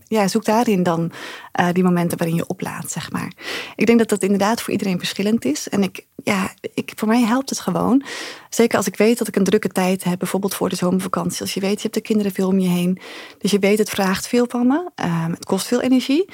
[0.08, 1.12] ja, zoek daarin dan
[1.59, 3.31] uh, die momenten waarin je oplaat, zeg maar.
[3.75, 5.69] Ik denk dat dat inderdaad voor iedereen verschillend is.
[5.69, 8.03] En ik, ja, ik, voor mij helpt het gewoon.
[8.49, 11.41] Zeker als ik weet dat ik een drukke tijd heb, bijvoorbeeld voor de zomervakantie.
[11.41, 12.99] Als je weet, je hebt de kinderen veel om je heen.
[13.37, 14.89] Dus je weet, het vraagt veel van me.
[15.03, 16.25] Uh, het kost veel energie.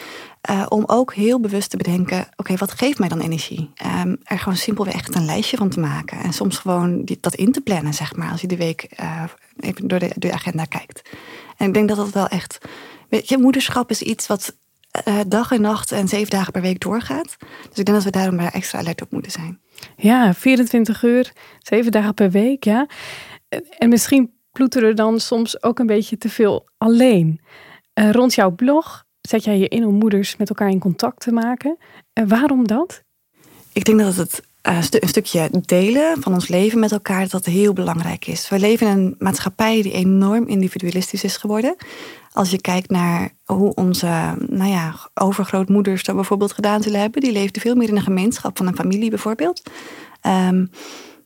[0.50, 3.72] Uh, om ook heel bewust te bedenken: oké, wat geeft mij dan energie?
[3.86, 6.20] Um, er gewoon simpelweg echt een lijstje van te maken.
[6.20, 9.24] En soms gewoon dat in te plannen, zeg maar, als je de week uh,
[9.60, 11.10] even door de, door de agenda kijkt.
[11.58, 12.58] En ik denk dat dat wel echt.
[13.10, 14.56] Weet je, moederschap is iets wat
[15.08, 17.36] uh, dag en nacht en zeven dagen per week doorgaat.
[17.40, 19.60] Dus ik denk dat we daarom daar extra alert op moeten zijn.
[19.96, 22.88] Ja, 24 uur, zeven dagen per week, ja.
[23.78, 27.42] En misschien ploeteren er dan soms ook een beetje te veel alleen.
[27.94, 31.78] rond jouw blog zet jij je in om moeders met elkaar in contact te maken.
[32.14, 33.04] En waarom dat?
[33.74, 37.74] Ik denk dat het een stukje delen van ons leven met elkaar, dat dat heel
[37.74, 38.50] belangrijk is.
[38.50, 41.76] We leven in een maatschappij die enorm individualistisch is geworden.
[42.32, 47.32] Als je kijkt naar hoe onze nou ja, overgrootmoeders dat bijvoorbeeld gedaan zullen hebben, die
[47.32, 49.62] leefden veel meer in een gemeenschap van een familie bijvoorbeeld.
[50.22, 50.70] Um,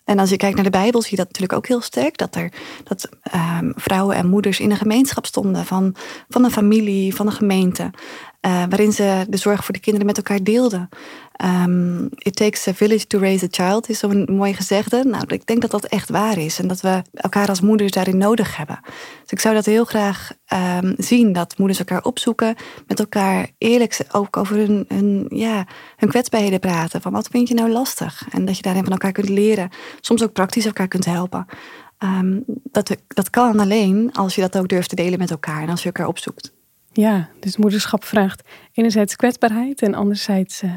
[0.03, 2.17] en als je kijkt naar de Bijbel, zie je dat natuurlijk ook heel sterk.
[2.17, 2.51] Dat, er,
[2.83, 3.09] dat
[3.59, 5.95] um, vrouwen en moeders in een gemeenschap stonden van,
[6.29, 7.91] van een familie, van een gemeente.
[8.45, 10.89] Uh, waarin ze de zorg voor de kinderen met elkaar deelden.
[11.45, 15.03] Um, It takes a village to raise a child is zo'n mooi gezegde.
[15.03, 16.59] Nou, ik denk dat dat echt waar is.
[16.59, 18.79] En dat we elkaar als moeders daarin nodig hebben.
[19.21, 20.31] Dus ik zou dat heel graag
[20.81, 21.33] um, zien.
[21.33, 22.55] Dat moeders elkaar opzoeken.
[22.87, 27.01] Met elkaar eerlijk ook over hun, hun, ja, hun kwetsbaarheden praten.
[27.01, 28.25] Van wat vind je nou lastig?
[28.31, 29.69] En dat je daarin van elkaar kunt leren.
[30.01, 31.45] Soms ook praktisch elkaar kunt helpen.
[31.99, 35.61] Um, dat, dat kan alleen als je dat ook durft te delen met elkaar.
[35.61, 36.51] En als je elkaar opzoekt.
[36.93, 38.41] Ja, dus moederschap vraagt
[38.73, 40.71] enerzijds kwetsbaarheid en anderzijds uh,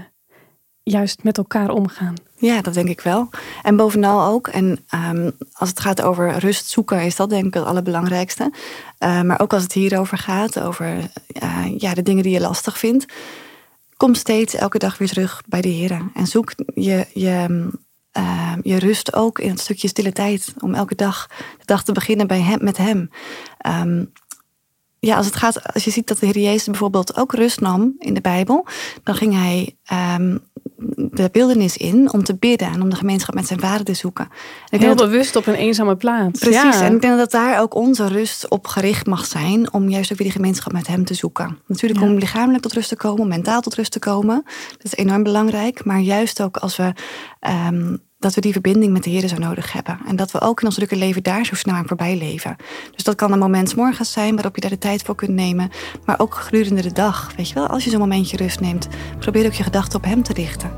[0.83, 2.15] juist met elkaar omgaan.
[2.39, 3.29] Ja, dat denk ik wel.
[3.63, 7.55] En bovenal ook, en um, als het gaat over rust zoeken, is dat denk ik
[7.55, 8.53] het allerbelangrijkste.
[8.99, 11.11] Uh, maar ook als het hierover gaat, over
[11.43, 13.07] uh, ja, de dingen die je lastig vindt,
[13.97, 16.03] kom steeds elke dag weer terug bij de Heer.
[16.15, 17.69] En zoek je, je,
[18.19, 20.55] uh, je rust ook in het stukje stille tijd.
[20.61, 21.27] Om elke dag
[21.59, 23.11] de dag te beginnen bij hem, met Hem.
[23.67, 24.13] Um,
[24.99, 27.95] ja, als het gaat, als je ziet dat de Heer Jezus bijvoorbeeld ook rust nam
[27.99, 28.67] in de Bijbel,
[29.03, 29.77] dan ging hij
[30.19, 30.41] um,
[30.97, 34.29] de wildernis in om te bidden en om de gemeenschap met zijn vader te zoeken.
[34.69, 36.41] En Heel dat- bewust op een eenzame plaats.
[36.41, 36.83] Precies, Ja.
[36.83, 40.19] en ik denk dat daar ook onze rust op gericht mag zijn om juist ook
[40.19, 41.59] weer die gemeenschap met hem te zoeken.
[41.67, 42.07] Natuurlijk Ja.
[42.07, 44.43] om lichamelijk tot rust te komen, om mentaal tot rust te komen.
[44.71, 46.93] Dat is enorm belangrijk, maar juist ook als we
[47.41, 49.99] ehm, dat we die verbinding met de Heer zo nodig hebben.
[50.07, 52.57] En dat we ook in ons drukke leven daar zo snel aan voorbij leven.
[52.95, 55.71] Dus dat kan een moment morgens zijn waarop je daar de tijd voor kunt nemen.
[56.05, 57.33] Maar ook gedurende de dag.
[57.37, 60.23] Weet je wel, als je zo'n momentje rust neemt, probeer ook je gedachten op hem
[60.23, 60.71] te richten.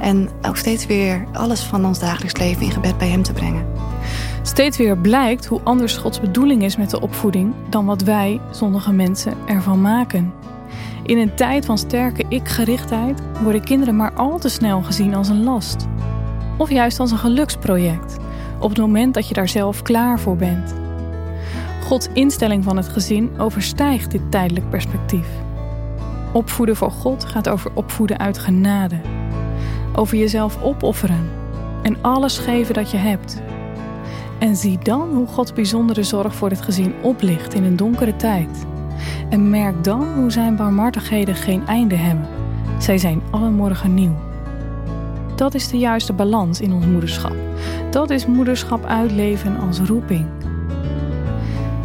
[0.00, 3.66] En ook steeds weer alles van ons dagelijks leven in gebed bij hem te brengen.
[4.42, 8.92] Steeds weer blijkt hoe anders Gods bedoeling is met de opvoeding dan wat wij, zondige
[8.92, 10.32] mensen, ervan maken.
[11.02, 15.42] In een tijd van sterke ik-gerichtheid worden kinderen maar al te snel gezien als een
[15.42, 15.86] last.
[16.56, 18.16] Of juist als een geluksproject,
[18.58, 20.74] op het moment dat je daar zelf klaar voor bent.
[21.84, 25.26] Gods instelling van het gezin overstijgt dit tijdelijk perspectief.
[26.32, 29.00] Opvoeden voor God gaat over opvoeden uit genade.
[29.94, 31.30] Over jezelf opofferen
[31.82, 33.42] en alles geven dat je hebt.
[34.38, 38.66] En zie dan hoe Gods bijzondere zorg voor het gezin oplicht in een donkere tijd.
[39.28, 42.28] En merk dan hoe zijn barmhartigheden geen einde hebben.
[42.78, 44.31] Zij zijn alle morgen nieuw.
[45.34, 47.36] Dat is de juiste balans in ons moederschap.
[47.90, 50.26] Dat is moederschap uitleven als roeping.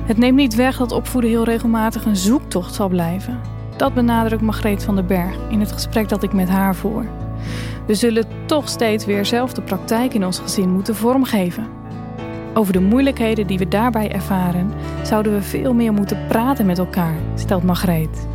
[0.06, 3.40] Het neemt niet weg dat opvoeden heel regelmatig een zoektocht zal blijven.
[3.78, 7.06] Dat benadrukt Margreet van den Berg in het gesprek dat ik met haar voer.
[7.86, 11.68] We zullen toch steeds weer zelf de praktijk in ons gezin moeten vormgeven.
[12.54, 14.72] Over de moeilijkheden die we daarbij ervaren,
[15.04, 18.28] zouden we veel meer moeten praten met elkaar, stelt Margreet.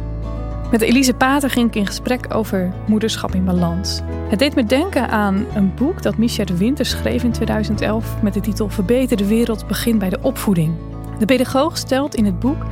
[0.72, 4.00] Met Elise Pater ging ik in gesprek over moederschap in balans.
[4.28, 8.34] Het deed me denken aan een boek dat Micha de Winter schreef in 2011 met
[8.34, 10.74] de titel Verbeter de wereld begint bij de opvoeding.
[11.18, 12.62] De pedagoog stelt in het boek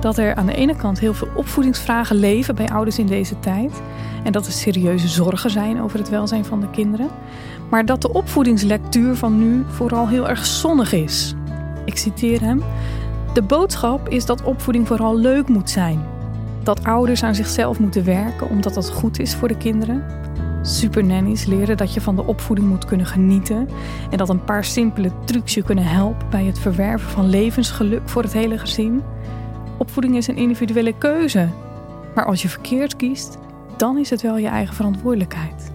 [0.00, 3.82] dat er aan de ene kant heel veel opvoedingsvragen leven bij ouders in deze tijd
[4.24, 7.08] en dat er serieuze zorgen zijn over het welzijn van de kinderen,
[7.70, 11.34] maar dat de opvoedingslectuur van nu vooral heel erg zonnig is.
[11.84, 12.62] Ik citeer hem:
[13.34, 16.11] De boodschap is dat opvoeding vooral leuk moet zijn.
[16.62, 20.04] Dat ouders aan zichzelf moeten werken omdat dat goed is voor de kinderen.
[20.62, 23.68] Supernannies leren dat je van de opvoeding moet kunnen genieten
[24.10, 28.22] en dat een paar simpele trucs je kunnen helpen bij het verwerven van levensgeluk voor
[28.22, 29.02] het hele gezin.
[29.78, 31.48] Opvoeding is een individuele keuze,
[32.14, 33.38] maar als je verkeerd kiest,
[33.76, 35.72] dan is het wel je eigen verantwoordelijkheid.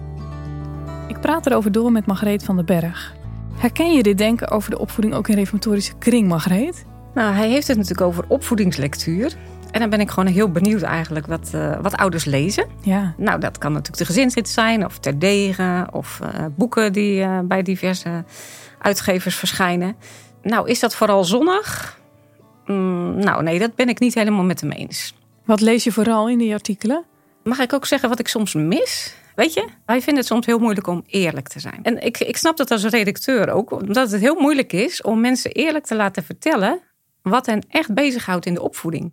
[1.08, 3.14] Ik praat erover door met Margreet van den Berg.
[3.54, 6.84] Herken je dit denken over de opvoeding ook in reformatorische kring, Margreet?
[7.14, 9.36] Nou, hij heeft het natuurlijk over opvoedingslectuur.
[9.70, 12.66] En dan ben ik gewoon heel benieuwd eigenlijk wat, eh, wat ouders lezen.
[12.82, 13.14] Ja.
[13.16, 17.62] Nou, dat kan natuurlijk de gezinsgids zijn, of terdegen, of eh, boeken die eh, bij
[17.62, 18.24] diverse
[18.78, 19.96] uitgevers verschijnen.
[20.42, 21.98] Nou, is dat vooral zonnig?
[22.66, 25.14] Mm, nou, nee, dat ben ik niet helemaal met hem eens.
[25.44, 27.04] Wat lees je vooral in die artikelen?
[27.44, 29.14] Mag ik ook zeggen wat ik soms mis?
[29.34, 31.78] Weet je, wij vinden het soms heel moeilijk om eerlijk te zijn.
[31.82, 35.52] En ik, ik snap dat als redacteur ook, omdat het heel moeilijk is om mensen
[35.52, 36.80] eerlijk te laten vertellen
[37.22, 39.12] wat hen echt bezighoudt in de opvoeding.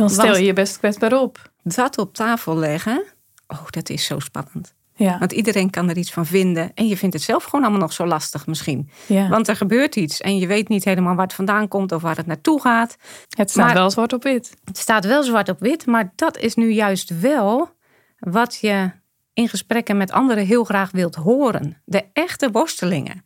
[0.00, 1.50] Dan stel je je best kwetsbaar op.
[1.62, 3.04] Dat op tafel leggen,
[3.46, 4.74] oh, dat is zo spannend.
[4.94, 5.18] Ja.
[5.18, 6.70] Want iedereen kan er iets van vinden.
[6.74, 8.90] En je vindt het zelf gewoon allemaal nog zo lastig misschien.
[9.06, 9.28] ja.
[9.28, 12.16] Want er gebeurt iets en je weet niet helemaal waar het vandaan komt of waar
[12.16, 12.96] het naartoe gaat.
[13.28, 14.56] het staat maar- wel zwart op wit.
[14.64, 17.70] Het staat wel zwart op wit, maar dat is nu juist wel
[18.18, 18.90] wat je
[19.32, 21.82] in gesprekken met anderen heel graag wilt horen.
[21.84, 23.24] De echte worstelingen.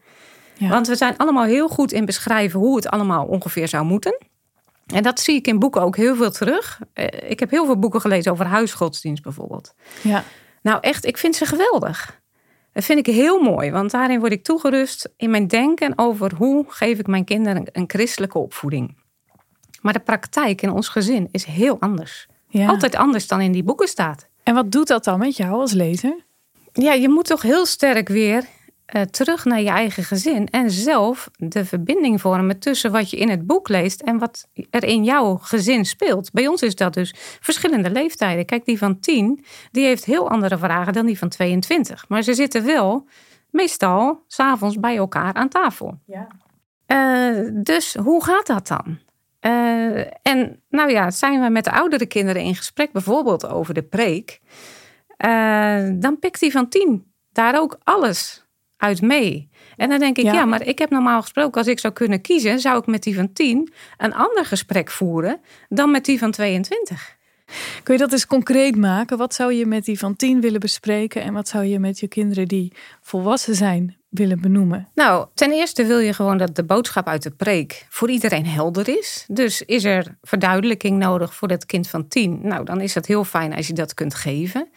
[0.57, 0.69] Ja.
[0.69, 4.19] Want we zijn allemaal heel goed in beschrijven hoe het allemaal ongeveer zou moeten.
[4.87, 6.81] En dat zie ik in boeken ook heel veel terug.
[6.93, 9.75] Eh, Ik heb heel veel boeken gelezen over huisgodsdienst bijvoorbeeld.
[10.03, 10.25] Ja.
[10.63, 12.23] Nou, echt, ik vind ze geweldig.
[12.73, 16.65] Dat vind ik heel mooi, want daarin word ik toegerust in mijn denken over hoe
[16.69, 18.97] geef ik mijn kinderen een, een christelijke opvoeding.
[19.81, 22.27] Maar de praktijk in ons gezin is heel anders.
[22.49, 22.67] ja.
[22.67, 24.29] Altijd anders dan in die boeken staat.
[24.43, 26.25] En wat doet dat dan met jou als lezer?
[26.73, 28.45] Ja, je moet toch heel sterk weer
[28.85, 33.29] eh, terug naar je eigen gezin en zelf de verbinding vormen tussen wat je in
[33.29, 36.33] het boek leest en wat er in jouw gezin speelt.
[36.33, 38.45] Bij ons is dat dus verschillende leeftijden.
[38.45, 42.09] Kijk, die van 10, die heeft heel andere vragen dan die van 22.
[42.09, 43.07] Maar ze zitten wel
[43.51, 45.99] meestal s'avonds bij elkaar aan tafel.
[46.07, 46.27] Ja.
[46.87, 48.99] Eh, dus hoe gaat dat dan?
[49.41, 53.83] Eh, en nou ja, zijn we met de oudere kinderen in gesprek, bijvoorbeeld over de
[53.83, 54.41] preek,
[55.99, 58.44] dan pikt die van tien daar ook alles
[58.85, 59.49] uit mee.
[59.77, 60.33] En dan denk ik, Ja.
[60.33, 60.45] ja.
[60.45, 63.33] maar ik heb normaal gesproken, als ik zou kunnen kiezen, zou ik met die van
[63.33, 67.17] 10 een ander gesprek voeren dan met die van 22.
[67.83, 69.19] Kun je dat eens concreet maken?
[69.19, 71.23] Wat zou je met die van tien willen bespreken?
[71.23, 74.89] En wat zou je met je kinderen die volwassen zijn willen benoemen?
[74.95, 78.89] Nou, ten eerste wil je gewoon dat de boodschap uit de preek voor iedereen helder
[78.89, 79.25] is.
[79.29, 82.39] Dus is er verduidelijking nodig voor dat kind van tien?
[82.43, 84.69] Nou, dan is het heel fijn als je dat kunt geven.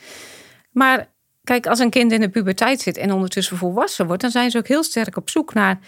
[0.71, 1.07] Maar
[1.47, 4.57] Kijk, als een kind in de puberteit zit en ondertussen volwassen wordt, dan zijn ze
[4.57, 5.79] ook heel sterk op zoek naar,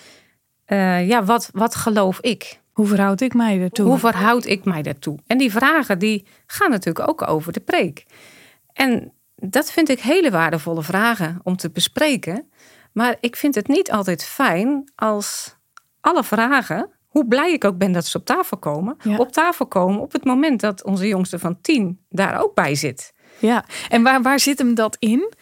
[0.66, 2.60] eh, ja, wat, wat geloof ik?
[2.72, 3.86] Hoe verhoud ik mij ertoe?
[3.86, 5.18] Hoe verhoud ik mij daartoe?
[5.28, 8.06] En die vragen die gaan natuurlijk ook over de preek.
[8.74, 12.50] En dat vind ik hele waardevolle vragen om te bespreken.
[12.94, 15.56] Maar ik vind het niet altijd fijn als
[16.02, 19.18] alle vragen, hoe blij ik ook ben dat ze op tafel komen, Ja.
[19.18, 23.14] op tafel komen op het moment dat onze jongste van tien daar ook bij zit.
[23.40, 25.34] Ja, en waar, waar zit hem dat in?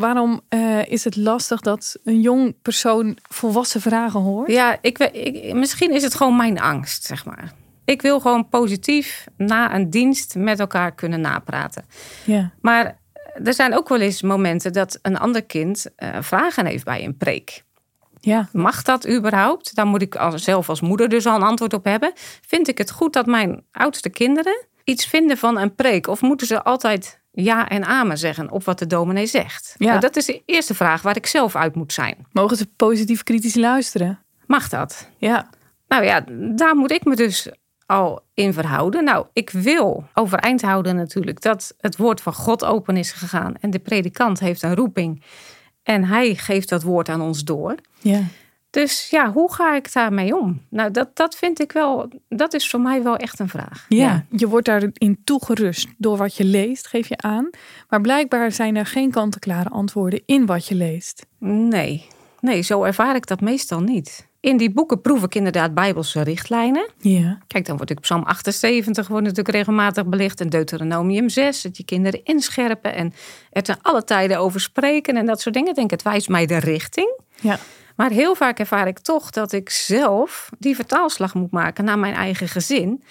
[0.00, 4.50] Waarom eh, is het lastig dat een jong persoon volwassen vragen hoort?
[4.50, 7.52] Ja, ik, ik, misschien is het gewoon mijn angst, zeg maar.
[7.84, 11.84] Ik wil gewoon positief na een dienst met elkaar kunnen napraten.
[12.24, 12.98] Ja, Maar
[13.44, 17.16] er zijn ook wel eens momenten dat een ander kind eh, vragen heeft bij een
[17.16, 17.64] preek.
[18.20, 19.74] ja, Mag dat überhaupt?
[19.74, 22.12] Daar moet ik als, zelf als moeder dus al een antwoord op hebben.
[22.46, 26.06] Vind ik het goed dat mijn oudste kinderen iets vinden van een preek?
[26.06, 29.74] Of moeten ze altijd ja en amen zeggen op wat de dominee zegt?
[29.78, 29.86] Ja.
[29.88, 32.26] Nou, dat is de eerste vraag waar ik zelf uit moet zijn.
[32.32, 34.18] mogen ze positief kritisch luisteren?
[34.46, 35.10] Mag dat?
[35.16, 35.48] Ja,
[35.88, 37.48] Nou ja, daar moet ik me dus
[37.86, 39.04] al in verhouden.
[39.04, 43.54] Nou, ik wil overeind houden natuurlijk dat het woord van God open is gegaan.
[43.60, 45.22] En de predikant heeft een roeping.
[45.82, 47.74] En hij geeft dat woord aan ons door.
[47.98, 48.22] ja.
[48.82, 50.62] Dus ja, hoe ga ik daarmee om?
[50.68, 53.86] Nou, dat, dat vind ik wel, dat is voor mij wel echt een vraag.
[53.88, 57.50] Ja, je wordt daarin toegerust door wat je leest, geef je aan.
[57.88, 61.26] Maar blijkbaar zijn er geen kant-en-klare antwoorden in wat je leest.
[61.38, 62.06] Nee,
[62.40, 64.26] nee, zo ervaar ik dat meestal niet.
[64.40, 66.90] In die boeken proef ik inderdaad bijbelse richtlijnen.
[66.98, 70.40] Ja, Kijk, dan wordt ik Psalm 78 wordt natuurlijk regelmatig belicht.
[70.40, 72.94] En Deuteronomium 6, dat je kinderen inscherpen.
[72.94, 73.12] En
[73.50, 75.70] er ten alle tijden over spreken en dat soort dingen.
[75.70, 77.20] Ik denk, het wijst mij de richting.
[77.40, 77.58] ja,
[77.96, 82.14] Maar heel vaak ervaar ik toch dat ik zelf die vertaalslag moet maken naar mijn
[82.14, 83.04] eigen gezin.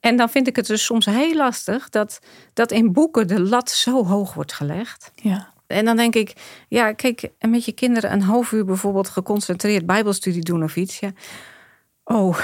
[0.00, 2.18] En dan vind ik het dus soms heel lastig dat,
[2.52, 5.10] dat in boeken de lat zo hoog wordt gelegd.
[5.14, 5.56] ja.
[5.66, 6.32] En dan denk ik,
[6.68, 10.98] ja, kijk, en met je kinderen een half uur bijvoorbeeld geconcentreerd bijbelstudie doen of iets.
[10.98, 11.12] Ja.
[12.04, 12.38] Oh,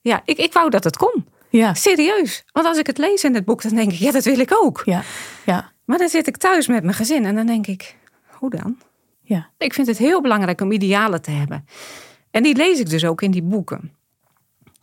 [0.00, 1.26] ja, ik, ik wou dat het kon.
[1.50, 2.44] Ja, Serieus.
[2.52, 4.54] Want als ik het lees in het boek, dan denk ik, ja, dat wil ik
[4.62, 4.82] ook.
[4.84, 5.02] ja,
[5.44, 7.96] ja, Maar dan zit ik thuis met mijn gezin en dan denk ik,
[8.30, 8.78] hoe dan?
[9.32, 9.50] Ja.
[9.58, 11.66] Ik vind het heel belangrijk om idealen te hebben.
[12.30, 13.92] En die lees ik dus ook in die boeken.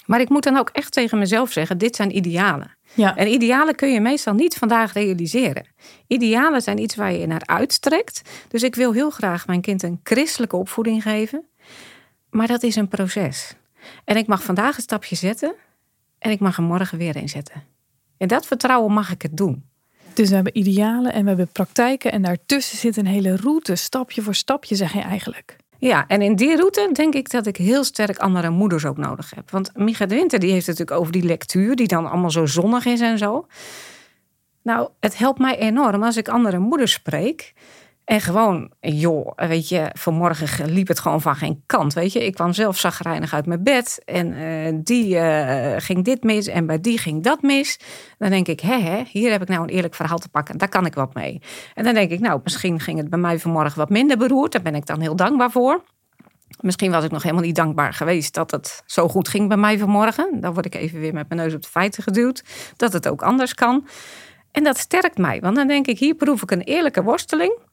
[0.06, 2.76] Maar ik moet dan ook echt tegen mezelf zeggen: dit zijn idealen.
[2.94, 3.16] ja.
[3.16, 5.66] En idealen kun je meestal niet vandaag realiseren.
[6.08, 8.22] Idealen zijn iets waar je naar uitstrekt.
[8.48, 11.46] Dus ik wil heel graag mijn kind een christelijke opvoeding geven.
[12.30, 13.56] Maar dat is een proces.
[14.04, 15.56] En ik mag vandaag een stapje zetten.
[16.20, 17.64] En ik mag er morgen weer in zetten.
[18.18, 19.68] En dat vertrouwen mag ik het doen.
[20.13, 22.12] Dus we hebben idealen en we hebben praktijken.
[22.12, 25.56] En daartussen zit een hele route, stapje voor stapje, zeg je eigenlijk.
[25.78, 29.32] Ja, en in die route denk ik dat ik heel sterk andere moeders ook nodig
[29.36, 29.52] heb.
[29.52, 32.45] Want Micha de Winter die heeft het natuurlijk over die lectuur, die dan allemaal zo
[32.45, 33.48] zonnig is en zo.
[34.63, 37.54] Nou, het helpt mij enorm als ik andere moeders spreek.
[38.10, 41.93] En gewoon, joh, weet je, vanmorgen liep het gewoon van geen kant.
[41.93, 44.02] Weet je, ik kwam zelf zagrijnig uit mijn bed.
[44.06, 47.80] En eh, die eh, ging dit mis en bij die ging dat mis.
[48.17, 50.58] Dan denk ik, hè, hè, hier heb ik nou een eerlijk verhaal te pakken.
[50.58, 51.41] Daar kan ik wat mee.
[51.74, 54.52] En dan denk ik, nou, misschien ging het bij mij vanmorgen wat minder beroerd.
[54.52, 55.84] Daar ben ik dan heel dankbaar voor.
[56.62, 59.78] Misschien was ik nog helemaal niet dankbaar geweest dat het zo goed ging bij mij
[59.78, 60.41] vanmorgen.
[60.41, 62.43] Dan word ik even weer met mijn neus op de feiten geduwd.
[62.76, 63.88] Dat het ook anders kan.
[64.52, 67.67] En dat sterkt mij, want dan denk ik, hier proef ik een eerlijke worsteling.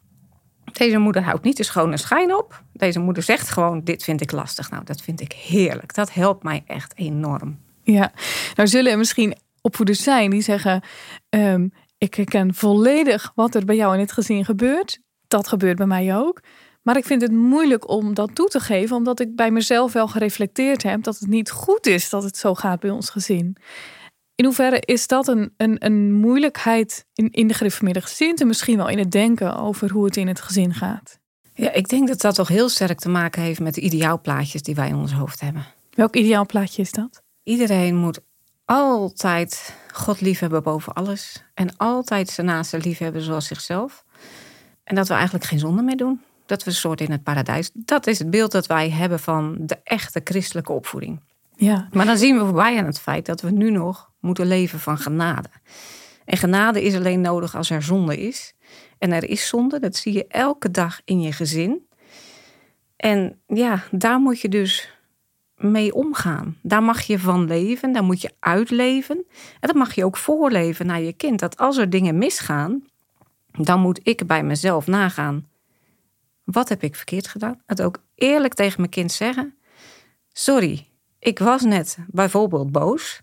[0.76, 2.62] Deze moeder houdt niet de schone schijn op.
[2.72, 4.70] Deze moeder zegt gewoon, dit vind ik lastig.
[4.70, 5.94] Nou, dat vind ik heerlijk.
[5.94, 7.58] Dat helpt mij echt enorm.
[7.82, 8.12] Ja,
[8.54, 10.82] nou zullen er misschien opvoeders zijn die zeggen:
[11.28, 15.00] ehm, Ik herken volledig wat er bij jou in het gezin gebeurt.
[15.28, 16.40] Dat gebeurt bij mij ook.
[16.82, 20.08] Maar ik vind het moeilijk om dat toe te geven, omdat ik bij mezelf wel
[20.08, 23.56] gereflecteerd heb dat het niet goed is dat het zo gaat bij ons gezin.
[24.36, 28.76] In hoeverre is dat een, een, een moeilijkheid in, in de gereformeerde gezin en misschien
[28.76, 31.18] wel in het denken over hoe het in het gezin gaat?
[31.54, 34.74] Ja, ik denk dat dat toch heel sterk te maken heeft met de ideaalplaatjes die
[34.74, 35.66] wij in ons hoofd hebben.
[35.90, 37.22] Welk ideaal plaatje is dat?
[37.42, 38.20] Iedereen moet
[38.64, 41.44] altijd God liefhebben boven alles.
[41.54, 44.04] En altijd zijn naaste liefhebben zoals zichzelf.
[44.84, 46.20] En dat we eigenlijk geen zonde meer doen.
[46.46, 47.70] Dat we een soort in het paradijs.
[47.74, 51.20] Dat is het beeld dat wij hebben van de echte christelijke opvoeding.
[51.56, 54.80] Ja, Maar dan zien we voorbij aan het feit dat we nu nog moeten leven
[54.80, 55.48] van genade.
[56.24, 58.54] En genade is alleen nodig als er zonde is.
[58.98, 61.86] En er is zonde, dat zie je elke dag in je gezin.
[62.96, 64.90] En ja, daar moet je dus
[65.56, 66.56] mee omgaan.
[66.62, 69.16] Daar mag je van leven, daar moet je uitleven.
[69.60, 71.40] En dat mag je ook voorleven naar je kind.
[71.40, 72.84] Dat als er dingen misgaan,
[73.50, 75.46] dan moet ik bij mezelf nagaan.
[76.44, 77.62] Wat heb ik verkeerd gedaan?
[77.66, 79.54] Het ook eerlijk tegen mijn kind zeggen.
[80.32, 80.86] Sorry,
[81.18, 83.20] ik was net bijvoorbeeld boos.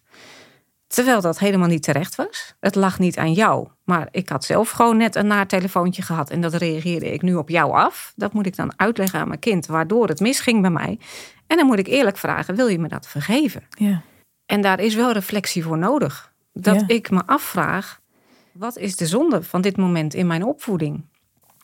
[0.94, 2.54] Terwijl dat helemaal niet terecht was.
[2.60, 3.68] Het lag niet aan jou.
[3.84, 6.30] Maar ik had zelf gewoon net een naartelefoontje gehad.
[6.30, 8.14] En dat reageerde ik nu op jou af.
[8.16, 9.66] Dat moet ik dan uitleggen aan mijn kind.
[9.66, 11.00] Waardoor het misging bij mij.
[11.48, 13.64] En dan moet ik eerlijk vragen, wil je me dat vergeven?
[13.70, 14.02] Ja.
[14.46, 16.34] En daar is wel reflectie voor nodig.
[16.54, 16.88] Dat Ja.
[16.88, 18.00] ik me afvraag,
[18.52, 21.06] wat is de zonde van dit moment in mijn opvoeding?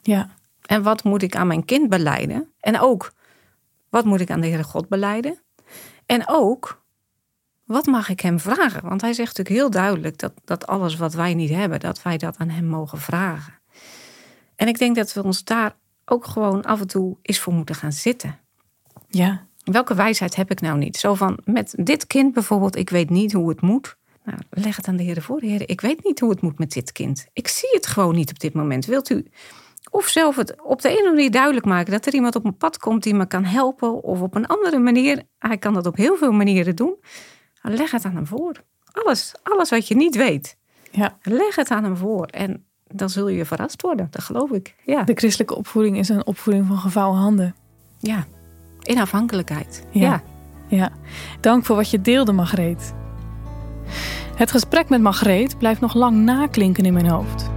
[0.01, 0.29] Ja.
[0.65, 2.51] En wat moet ik aan mijn kind beleiden?
[2.59, 3.11] En ook,
[3.89, 5.39] wat moet ik aan de Heere God beleiden?
[6.05, 6.81] En ook,
[7.69, 8.81] wat mag ik hem vragen?
[8.87, 12.17] Want hij zegt natuurlijk heel duidelijk dat, dat alles wat wij niet hebben, dat wij
[12.17, 13.53] dat aan hem mogen vragen.
[14.55, 17.75] En ik denk dat we ons daar ook gewoon af en toe eens voor moeten
[17.75, 18.39] gaan zitten.
[19.07, 19.47] Ja.
[19.63, 20.97] Welke wijsheid heb ik nou niet?
[20.97, 23.97] Zo van, met dit kind bijvoorbeeld, ik weet niet hoe het moet.
[24.23, 25.41] Nou, leg het aan de Heer voor.
[25.41, 27.27] Heer, ik weet niet hoe het moet met dit kind.
[27.33, 28.85] Ik zie het gewoon niet op dit moment.
[28.85, 29.25] Wilt u
[29.89, 31.91] of zelf het op de een of andere manier duidelijk maken...
[31.91, 34.03] dat er iemand op mijn pad komt die me kan helpen...
[34.03, 35.23] of op een andere manier.
[35.39, 36.95] Hij kan dat op heel veel manieren doen.
[37.61, 38.63] Leg het aan hem voor.
[38.91, 40.57] Alles, alles wat je niet weet.
[40.91, 41.17] Ja.
[41.21, 42.25] Leg het aan hem voor.
[42.25, 44.07] En dan zul je verrast worden.
[44.09, 44.75] Dat geloof ik.
[44.85, 47.55] Ja, De christelijke opvoeding is een opvoeding van gevouwen handen.
[47.99, 48.25] ja.
[48.81, 49.85] in afhankelijkheid.
[49.91, 50.01] Ja.
[50.01, 50.21] ja.
[50.67, 50.89] Ja,
[51.41, 52.93] dank voor wat je deelde, Margreet.
[54.35, 57.49] Het gesprek met Margreet blijft nog lang naklinken in mijn hoofd.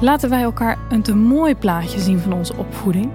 [0.00, 3.10] Laten wij elkaar een te mooi plaatje zien van onze opvoeding.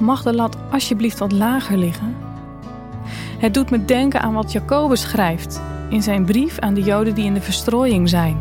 [0.00, 2.16] Mag de lat alsjeblieft wat lager liggen?
[3.38, 7.24] Het doet me denken aan wat Jacobus schrijft in zijn brief aan de Joden die
[7.24, 8.38] in de verstrooiing zijn.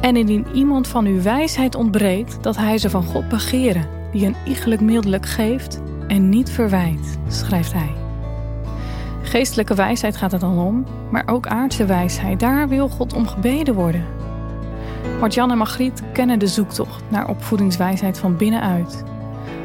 [0.00, 4.36] En indien iemand van uw wijsheid ontbreekt, dat hij ze van God begeren, die een
[4.46, 7.90] iegelijk middelijk geeft en niet verwijt, schrijft hij.
[9.22, 12.40] Geestelijke wijsheid gaat het dan om, maar ook aardse wijsheid.
[12.40, 14.04] Daar wil God om gebeden worden.
[15.20, 19.04] Martjan en Margriet kennen de zoektocht naar opvoedingswijsheid van binnenuit.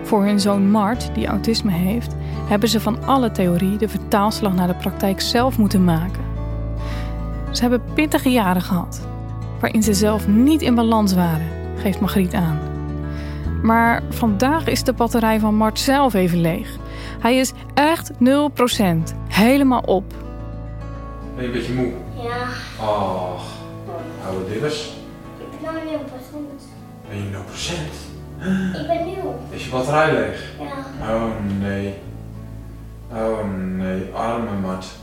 [0.04, 2.16] Voor hun zoon Mart, die autisme heeft,
[2.48, 6.24] hebben ze van alle theorie de vertaalslag naar de praktijk zelf moeten maken.
[7.52, 9.08] Ze hebben pittige jaren gehad,
[9.60, 12.60] waarin ze zelf niet in balans waren, geeft Margriet aan.
[13.62, 16.78] Maar vandaag is de batterij van Mart zelf even leeg.
[17.20, 19.16] Hij is echt 0%.
[19.28, 20.14] Helemaal op.
[21.36, 21.92] Ben je een beetje moe?
[22.24, 22.44] Ja,
[22.86, 23.44] Ach,
[24.28, 24.94] oude dibbers.
[25.40, 26.52] ik ben nou nieuw begonnen.
[27.10, 28.82] Ben je 0%?
[28.82, 29.36] Ik ben nieuw.
[29.50, 30.52] Is je batterij leeg?
[30.60, 31.30] Ja, Oh
[31.60, 31.94] nee.
[33.16, 34.96] Oh nee, arme Mart.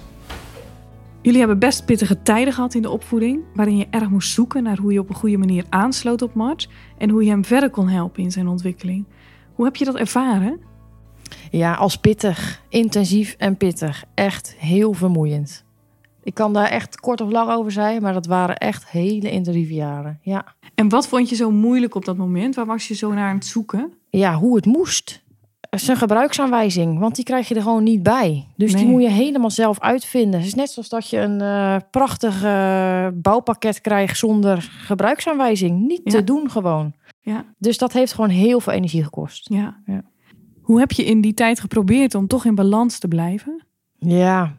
[1.22, 4.78] Jullie hebben best pittige tijden gehad in de opvoeding, waarin je erg moest zoeken naar
[4.78, 7.88] hoe je op een goede manier aansloot op Mart en hoe je hem verder kon
[7.88, 9.04] helpen in zijn ontwikkeling.
[9.54, 10.60] Hoe heb je dat ervaren?
[11.50, 12.62] Ja, als pittig.
[12.68, 14.04] Intensief en pittig.
[14.14, 15.64] Echt heel vermoeiend.
[16.22, 19.74] Ik kan daar echt kort of lang over zijn, maar dat waren echt hele intensieve
[19.74, 20.18] jaren.
[20.22, 22.54] Ja, En wat vond je zo moeilijk op dat moment?
[22.54, 23.92] Waar was je zo naar aan het zoeken?
[24.10, 25.21] ja hoe het moest.
[25.80, 28.46] Zijn gebruiksaanwijzing, want die krijg je er gewoon niet bij.
[28.56, 28.82] Dus Nee.
[28.82, 30.38] die moet je helemaal zelf uitvinden.
[30.40, 35.86] Het is net zoals dat je een eh, prachtig eh, bouwpakket krijgt zonder gebruiksaanwijzing.
[35.86, 36.10] Niet Ja.
[36.10, 36.92] te doen gewoon.
[37.20, 37.44] Ja.
[37.58, 39.48] Dus dat heeft gewoon heel veel energie gekost.
[39.48, 39.80] Ja.
[39.86, 40.02] Ja.
[40.62, 43.66] Hoe heb je in die tijd geprobeerd om toch in balans te blijven?
[43.98, 44.56] Ja,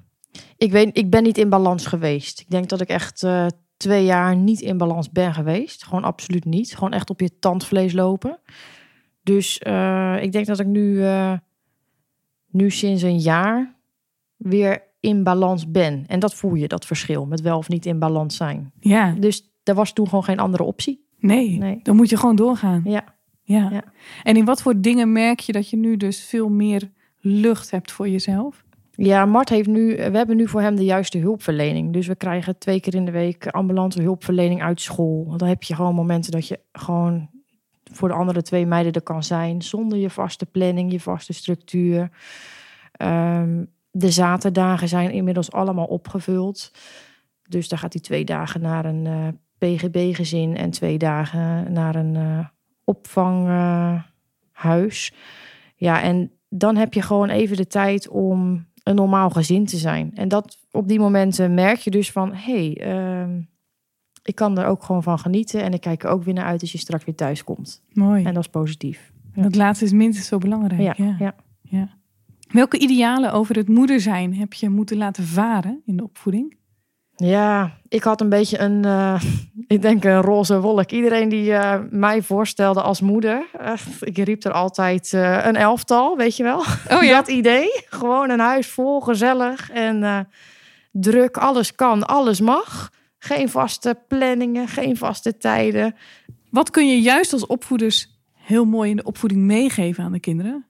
[0.57, 2.39] ik, weet, ik ben niet in balans geweest.
[2.39, 3.45] Ik denk dat ik echt eh,
[3.78, 5.84] twee jaar niet in balans ben geweest.
[5.86, 6.74] Gewoon absoluut niet.
[6.76, 8.39] Gewoon echt op je tandvlees lopen.
[9.24, 11.34] Dus eh, ik denk dat ik nu, eh,
[12.49, 13.76] nu sinds een jaar
[14.38, 16.03] weer in balans ben.
[16.07, 18.71] En dat voel je, dat verschil met wel of niet in balans zijn.
[18.80, 21.05] Ja, Dus er was toen gewoon geen andere optie.
[21.17, 21.57] nee.
[21.57, 21.80] Nee.
[21.84, 22.82] Dan moet je gewoon doorgaan.
[22.86, 23.03] Ja.
[23.45, 23.69] Ja.
[23.71, 23.84] Ja.
[24.24, 27.91] En in wat voor dingen merk je dat je nu dus veel meer lucht hebt
[27.91, 28.63] voor jezelf?
[28.95, 31.93] Ja, Mart heeft nu, we hebben nu voor hem de juiste hulpverlening.
[31.93, 35.38] Dus we krijgen twee keer in de week ambulante hulpverlening uit school.
[35.38, 37.30] Dan heb je gewoon momenten dat je gewoon
[37.93, 39.61] voor de andere twee meiden er kan zijn.
[39.61, 42.09] Zonder je vaste planning, je vaste structuur.
[42.91, 46.71] Ehm, de zaterdagen zijn inmiddels allemaal opgevuld.
[47.47, 49.27] Dus dan gaat hij twee dagen naar een eh,
[49.57, 52.47] PGB-gezin en twee dagen naar een eh,
[52.83, 55.13] opvanghuis.
[55.75, 60.11] ja, en dan heb je gewoon even de tijd om een normaal gezin te zijn.
[60.15, 62.33] En dat op die momenten merk je dus van...
[62.33, 63.41] hé, hey, ehm,
[64.24, 65.63] ik kan er ook gewoon van genieten...
[65.63, 67.84] en ik kijk er ook weer naar uit als je straks weer thuis komt.
[67.93, 68.24] Mooi.
[68.24, 69.11] En dat is positief.
[69.36, 70.82] Dat laatste is minstens zo belangrijk.
[70.82, 71.15] Ja, Ja.
[71.19, 71.36] ja.
[71.61, 71.89] Ja.
[72.51, 76.55] Welke idealen over het moeder zijn heb je moeten laten varen in de opvoeding?
[77.15, 79.21] Ja, ik had een beetje een, eh,
[79.67, 80.91] ik denk een roze wolk.
[80.91, 86.17] Iedereen die eh, mij voorstelde als moeder, echt, ik riep er altijd eh, een elftal,
[86.17, 86.59] weet je wel?
[86.91, 87.15] Oh ja.
[87.15, 87.84] Dat idee.
[87.89, 90.19] Gewoon een huis vol, gezellig en eh,
[90.91, 91.38] druk.
[91.38, 92.91] Alles kan, alles mag.
[93.24, 95.95] Geen vaste planningen, geen vaste tijden.
[96.49, 100.65] Wat kun je juist als opvoeders heel mooi in de opvoeding meegeven aan de kinderen?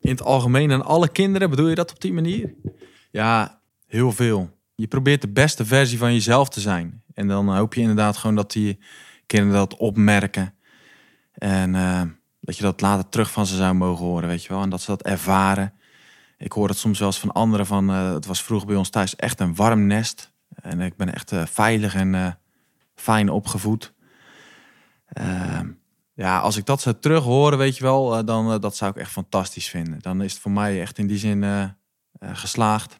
[0.00, 2.54] In het algemeen aan alle kinderen, bedoel je dat op die manier?
[3.10, 4.50] Ja, heel veel.
[4.74, 7.02] je probeert de beste versie van jezelf te zijn.
[7.14, 8.78] En dan hoop je inderdaad gewoon dat die
[9.26, 10.54] kinderen dat opmerken.
[11.32, 12.02] En eh,
[12.40, 14.62] dat je dat later terug van ze zou mogen horen, weet je wel.
[14.62, 15.72] En dat ze dat ervaren.
[16.36, 17.90] Ik hoor het soms wel eens van anderen van...
[17.90, 20.36] eh, het was vroeger bij ons thuis echt een warm nest.
[20.62, 22.32] En ik ben echt eh, veilig en eh,
[22.94, 23.92] fijn opgevoed.
[25.08, 25.68] Ehm,
[26.14, 28.16] ja, als ik dat zou terug horen, weet je wel...
[28.18, 29.98] eh, dan dat zou ik echt fantastisch vinden.
[30.00, 31.44] Dan is het voor mij echt in die zin
[32.20, 32.98] geslaagd.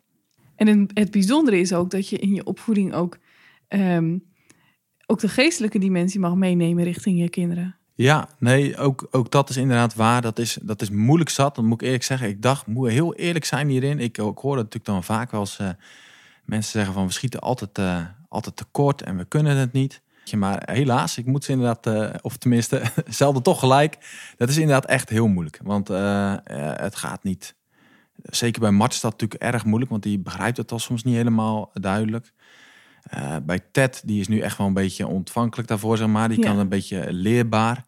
[0.56, 3.18] En het- bijzondere is ook dat je in je opvoeding ook,
[3.68, 4.18] ehm,
[5.06, 7.76] ook de geestelijke dimensie mag meenemen richting je kinderen.
[7.94, 10.22] Ja, nee, ook, ook dat is inderdaad waar.
[10.22, 11.54] Dat is, dat is moeilijk zat.
[11.54, 12.28] Dat moet ik eerlijk zeggen.
[12.28, 13.98] Ik dacht, moet heel eerlijk zijn hierin.
[13.98, 15.68] Ik, ik hoor dat natuurlijk dan vaak wel eens eh,
[16.48, 20.02] mensen zeggen van we schieten altijd, eh, altijd tekort en we kunnen het niet.
[20.36, 23.98] Maar helaas, ik moet ze inderdaad, eh, of tenminste, zelden toch gelijk.
[24.36, 25.60] Dat is inderdaad echt heel moeilijk.
[25.62, 26.34] Want eh,
[26.74, 27.54] het gaat niet.
[28.22, 31.14] Zeker bij Mart is dat natuurlijk erg moeilijk, want die begrijpt het al soms niet
[31.14, 32.32] helemaal duidelijk.
[33.42, 36.28] Bij Ted, die is nu echt wel een beetje ontvankelijk daarvoor, zeg maar.
[36.28, 36.48] Die Ja.
[36.48, 37.84] kan een beetje leerbaar.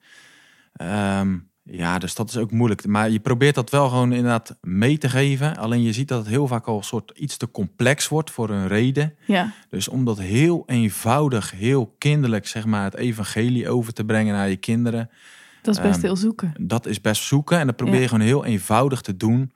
[0.73, 2.87] Ehm, ja, dus dat is ook moeilijk.
[2.87, 5.57] Maar je probeert dat wel gewoon inderdaad mee te geven.
[5.57, 8.51] Alleen je ziet dat het heel vaak al een soort iets te complex wordt voor
[8.51, 9.15] een reden.
[9.27, 14.35] Ja, Dus om dat heel eenvoudig, heel kinderlijk, zeg maar, het evangelie over te brengen
[14.35, 15.11] naar je kinderen.
[15.63, 16.53] dat is best Ehm, heel zoeken.
[16.61, 17.59] Dat is best zoeken.
[17.59, 18.01] En dat probeer Ja.
[18.01, 19.53] je gewoon heel eenvoudig te doen.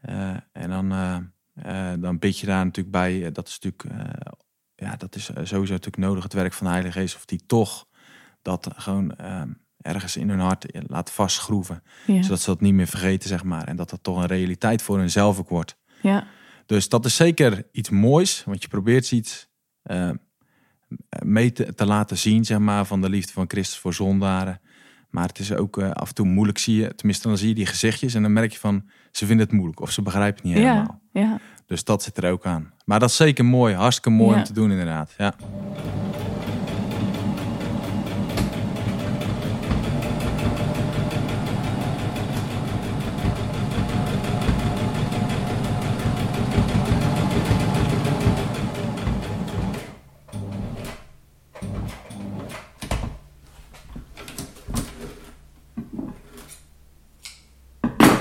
[0.00, 0.92] Eh, en dan,
[1.54, 3.32] eh, dan bid je daar natuurlijk bij.
[3.32, 4.08] dat is natuurlijk,
[4.74, 7.14] ja, dat is sowieso natuurlijk nodig, het werk van de Heilige Geest.
[7.16, 7.86] Of die toch
[8.42, 9.42] dat gewoon eh,
[9.82, 11.82] ergens in hun hart eh, laat vastschroeven.
[12.06, 12.22] Ja.
[12.22, 13.64] Zodat ze dat niet meer vergeten, zeg maar.
[13.68, 15.76] En dat dat toch een realiteit voor hunzelf ook wordt.
[16.02, 16.26] ja.
[16.66, 19.48] Dus dat is zeker iets moois, want je probeert ze iets
[19.82, 20.10] eh,
[21.24, 24.60] mee te, te laten zien, zeg maar, van de liefde van Christus voor zondaren.
[25.10, 26.94] Maar het is ook eh, af en toe moeilijk, zie je.
[26.94, 29.80] Tenminste, dan zie je die gezichtjes en dan merk je van, ze vinden het moeilijk
[29.80, 31.00] of ze begrijpen het niet helemaal.
[31.12, 31.38] Ja, ja.
[31.66, 32.72] Dus dat zit er ook aan.
[32.84, 34.38] Maar dat is zeker mooi, hartstikke mooi Ja.
[34.38, 35.14] om te doen inderdaad.
[35.18, 35.34] Ja.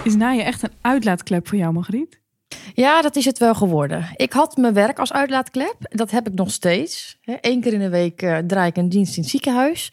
[0.12, 2.20] Is naaien echt een uitlaatklep voor jou, Margriet?
[2.74, 4.06] Ja, dat is het wel geworden.
[4.16, 5.76] Ik had mijn werk als uitlaatklep.
[5.80, 7.18] Dat heb ik nog steeds.
[7.26, 9.92] Eén keer in de week eh, draai ik een dienst in het ziekenhuis.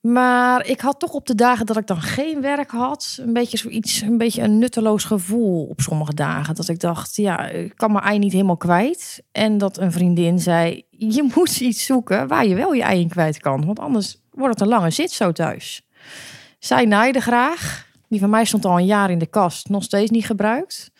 [0.00, 3.56] Maar ik had toch op de dagen dat ik dan geen werk had, een beetje
[3.56, 6.54] zoiets, een beetje een nutteloos gevoel op sommige dagen.
[6.54, 9.22] Dat ik dacht, ja, ik kan mijn ei niet helemaal kwijt.
[9.32, 13.08] En dat een vriendin zei, je moet iets zoeken waar je wel je ei in
[13.08, 13.64] kwijt kan.
[13.66, 15.86] Want anders wordt het een lange zit zo thuis.
[16.58, 17.85] Zij naaide graag.
[18.08, 20.90] Die van mij stond al een jaar in de kast, nog steeds niet gebruikt.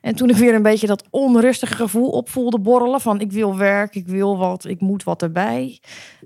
[0.00, 3.94] En toen ik weer een beetje dat onrustige gevoel opvoelde borrelen van ik wil werk,
[3.94, 5.80] ik wil wat, ik moet wat erbij.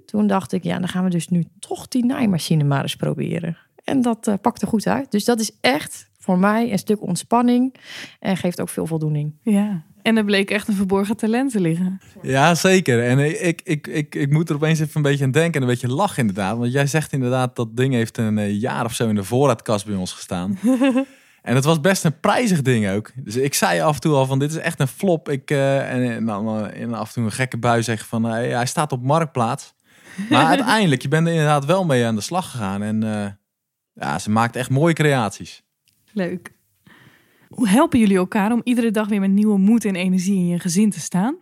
[0.06, 3.56] Toen dacht ik, ja, dan gaan we dus nu toch die naaimachine maar eens proberen.
[3.84, 5.10] En dat eh, pakte goed uit.
[5.10, 7.74] Dus dat is echt voor mij een stuk ontspanning
[8.20, 9.34] en geeft ook veel voldoening.
[9.42, 9.82] Ja.
[10.02, 12.00] En er bleek echt een verborgen talent te liggen.
[12.22, 13.04] Ja, zeker.
[13.04, 15.72] En ik, ik, ik, ik moet er opeens even een beetje aan denken en een
[15.72, 16.58] beetje lachen inderdaad.
[16.58, 19.86] Want jij zegt inderdaad dat ding heeft een eh, jaar of zo in de voorraadkast
[19.86, 20.58] bij ons gestaan.
[21.42, 23.10] en het was best een prijzig ding ook.
[23.16, 25.28] Dus ik zei af en toe al van dit is echt een flop.
[25.28, 28.24] Ik, eh, en, en dan eh, en af en toe een gekke bui zeggen van
[28.24, 29.74] hij staat op marktplaats.
[30.28, 32.82] Maar uiteindelijk, je bent er inderdaad wel mee aan de slag gegaan.
[32.82, 33.00] En
[33.92, 35.62] ja, ze maakt echt mooie creaties.
[36.12, 36.52] Leuk.
[37.54, 40.58] Hoe helpen jullie elkaar om iedere dag weer met nieuwe moed en energie in je
[40.58, 41.36] gezin te staan?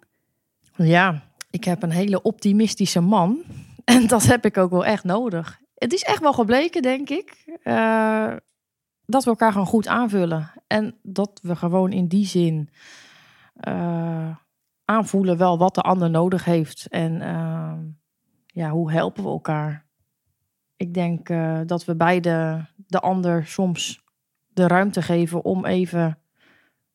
[0.77, 3.39] Ja, ik heb een hele optimistische man.
[3.85, 5.61] En dat heb ik ook wel echt nodig.
[5.75, 8.33] Het is echt wel gebleken, denk ik, eh,
[9.07, 10.53] dat we elkaar gewoon goed aanvullen.
[10.67, 12.71] En dat we gewoon in die zin
[13.55, 14.37] eh,
[14.85, 16.87] aanvoelen wel wat de ander nodig heeft.
[16.89, 17.73] En eh,
[18.47, 19.87] ja, hoe helpen we elkaar?
[20.77, 21.29] Ik denk
[21.69, 24.00] dat we beide de ander soms
[24.61, 26.19] de ruimte geven om even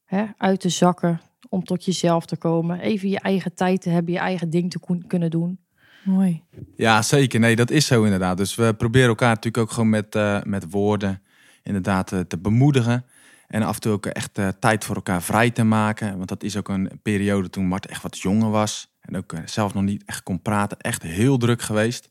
[0.06, 2.80] hè, uit te zakken, om tot jezelf te komen.
[2.80, 5.60] Even je eigen tijd te hebben, je eigen ding te kunnen doen.
[6.04, 6.44] Mooi.
[6.76, 7.40] Ja, zeker.
[7.40, 8.38] Nee, dat is zo inderdaad.
[8.38, 11.22] Dus we proberen elkaar natuurlijk ook gewoon met, eh, met woorden
[11.64, 13.06] inderdaad eh, te bemoedigen.
[13.48, 16.18] En af en toe ook echt eh, tijd voor elkaar vrij te maken.
[16.18, 18.94] Want dat is ook een periode toen Mart echt wat jonger was.
[19.02, 20.80] En ook zelf nog niet echt kon praten.
[20.80, 22.10] Echt heel druk geweest.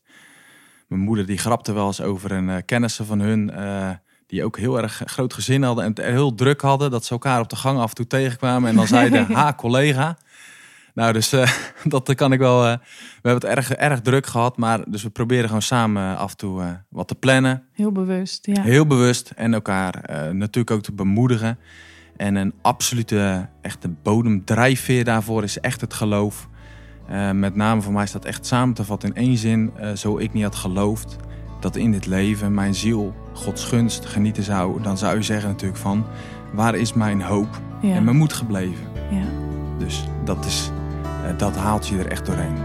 [0.87, 3.51] Mijn moeder die grapte wel eens over een uh, kennissen van hun...
[4.35, 6.91] eh, die ook heel erg groot gezin hadden en het heel druk hadden.
[6.91, 8.69] Dat ze elkaar op de gang af en toe tegenkwamen.
[8.69, 10.17] En dan zeiden, ha, collega.
[10.93, 11.51] Nou, dus uh,
[11.83, 12.65] dat kan ik wel.
[12.65, 12.73] Uh,
[13.21, 16.37] we hebben het erg, erg druk gehad, maar dus we proberen gewoon samen af en
[16.37, 17.63] toe uh, wat te plannen.
[17.71, 18.61] Heel bewust, ja.
[18.61, 20.01] Heel bewust en elkaar
[20.33, 21.57] natuurlijk ook te bemoedigen.
[22.17, 26.47] En een absolute, echte bodemdrijfveer daarvoor is echt het geloof.
[27.07, 29.71] Eh, met name voor mij staat echt samen te vatten in één zin.
[29.75, 31.15] eh, zo ik niet had geloofd
[31.65, 34.81] dat in dit leven mijn ziel Gods gunst genieten zou.
[34.81, 36.05] Dan zou je zeggen natuurlijk van,
[36.53, 37.95] waar is mijn hoop Ja.
[37.95, 38.85] en mijn moed gebleven?
[39.11, 39.25] Ja.
[39.77, 40.69] Dus dat, is,
[41.03, 42.55] eh, dat haalt je er echt doorheen.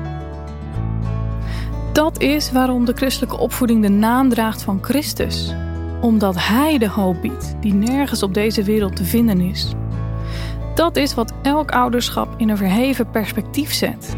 [1.92, 5.54] Dat is waarom de christelijke opvoeding de naam draagt van Christus.
[6.00, 9.72] Omdat Hij de hoop biedt die nergens op deze wereld te vinden is.
[10.74, 14.16] Dat is wat elk ouderschap in een verheven perspectief zet.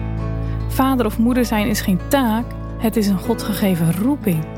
[0.68, 2.44] Vader of moeder zijn is geen taak,
[2.78, 4.51] het is een God gegeven roeping.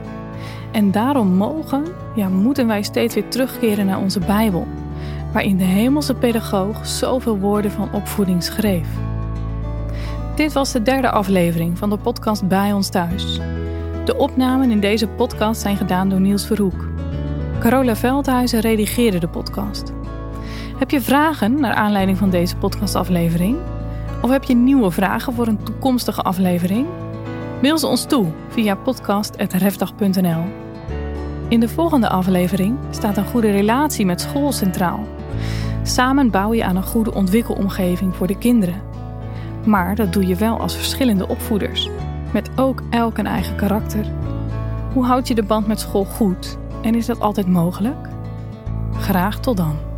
[0.75, 4.66] En daarom mogen, ja moeten wij steeds weer terugkeren naar onze Bijbel,
[5.33, 8.89] waarin de hemelse pedagoog zoveel woorden van opvoeding schreef.
[10.37, 13.41] Dit was de derde aflevering van de podcast Bij ons thuis.
[14.05, 16.89] De opnamen in deze podcast zijn gedaan door Niels Verhoek.
[17.61, 19.93] Carola Veldhuizen redigeerde de podcast.
[20.79, 23.57] Heb je vragen naar aanleiding van deze podcastaflevering?
[24.22, 26.87] Of heb je nieuwe vragen voor een toekomstige aflevering?
[27.62, 30.63] Mail ze ons toe via podcast.refdag.nl.
[31.49, 35.07] In de volgende aflevering staat een goede relatie met school centraal.
[35.82, 38.82] Samen bouw je aan een goede ontwikkelomgeving voor de kinderen.
[39.66, 41.88] Maar dat doe je wel als verschillende opvoeders,
[42.32, 44.07] met ook elk een eigen karakter.
[44.92, 48.09] Hoe houd je de band met school goed en is dat altijd mogelijk?
[48.92, 49.93] Graag tot dan.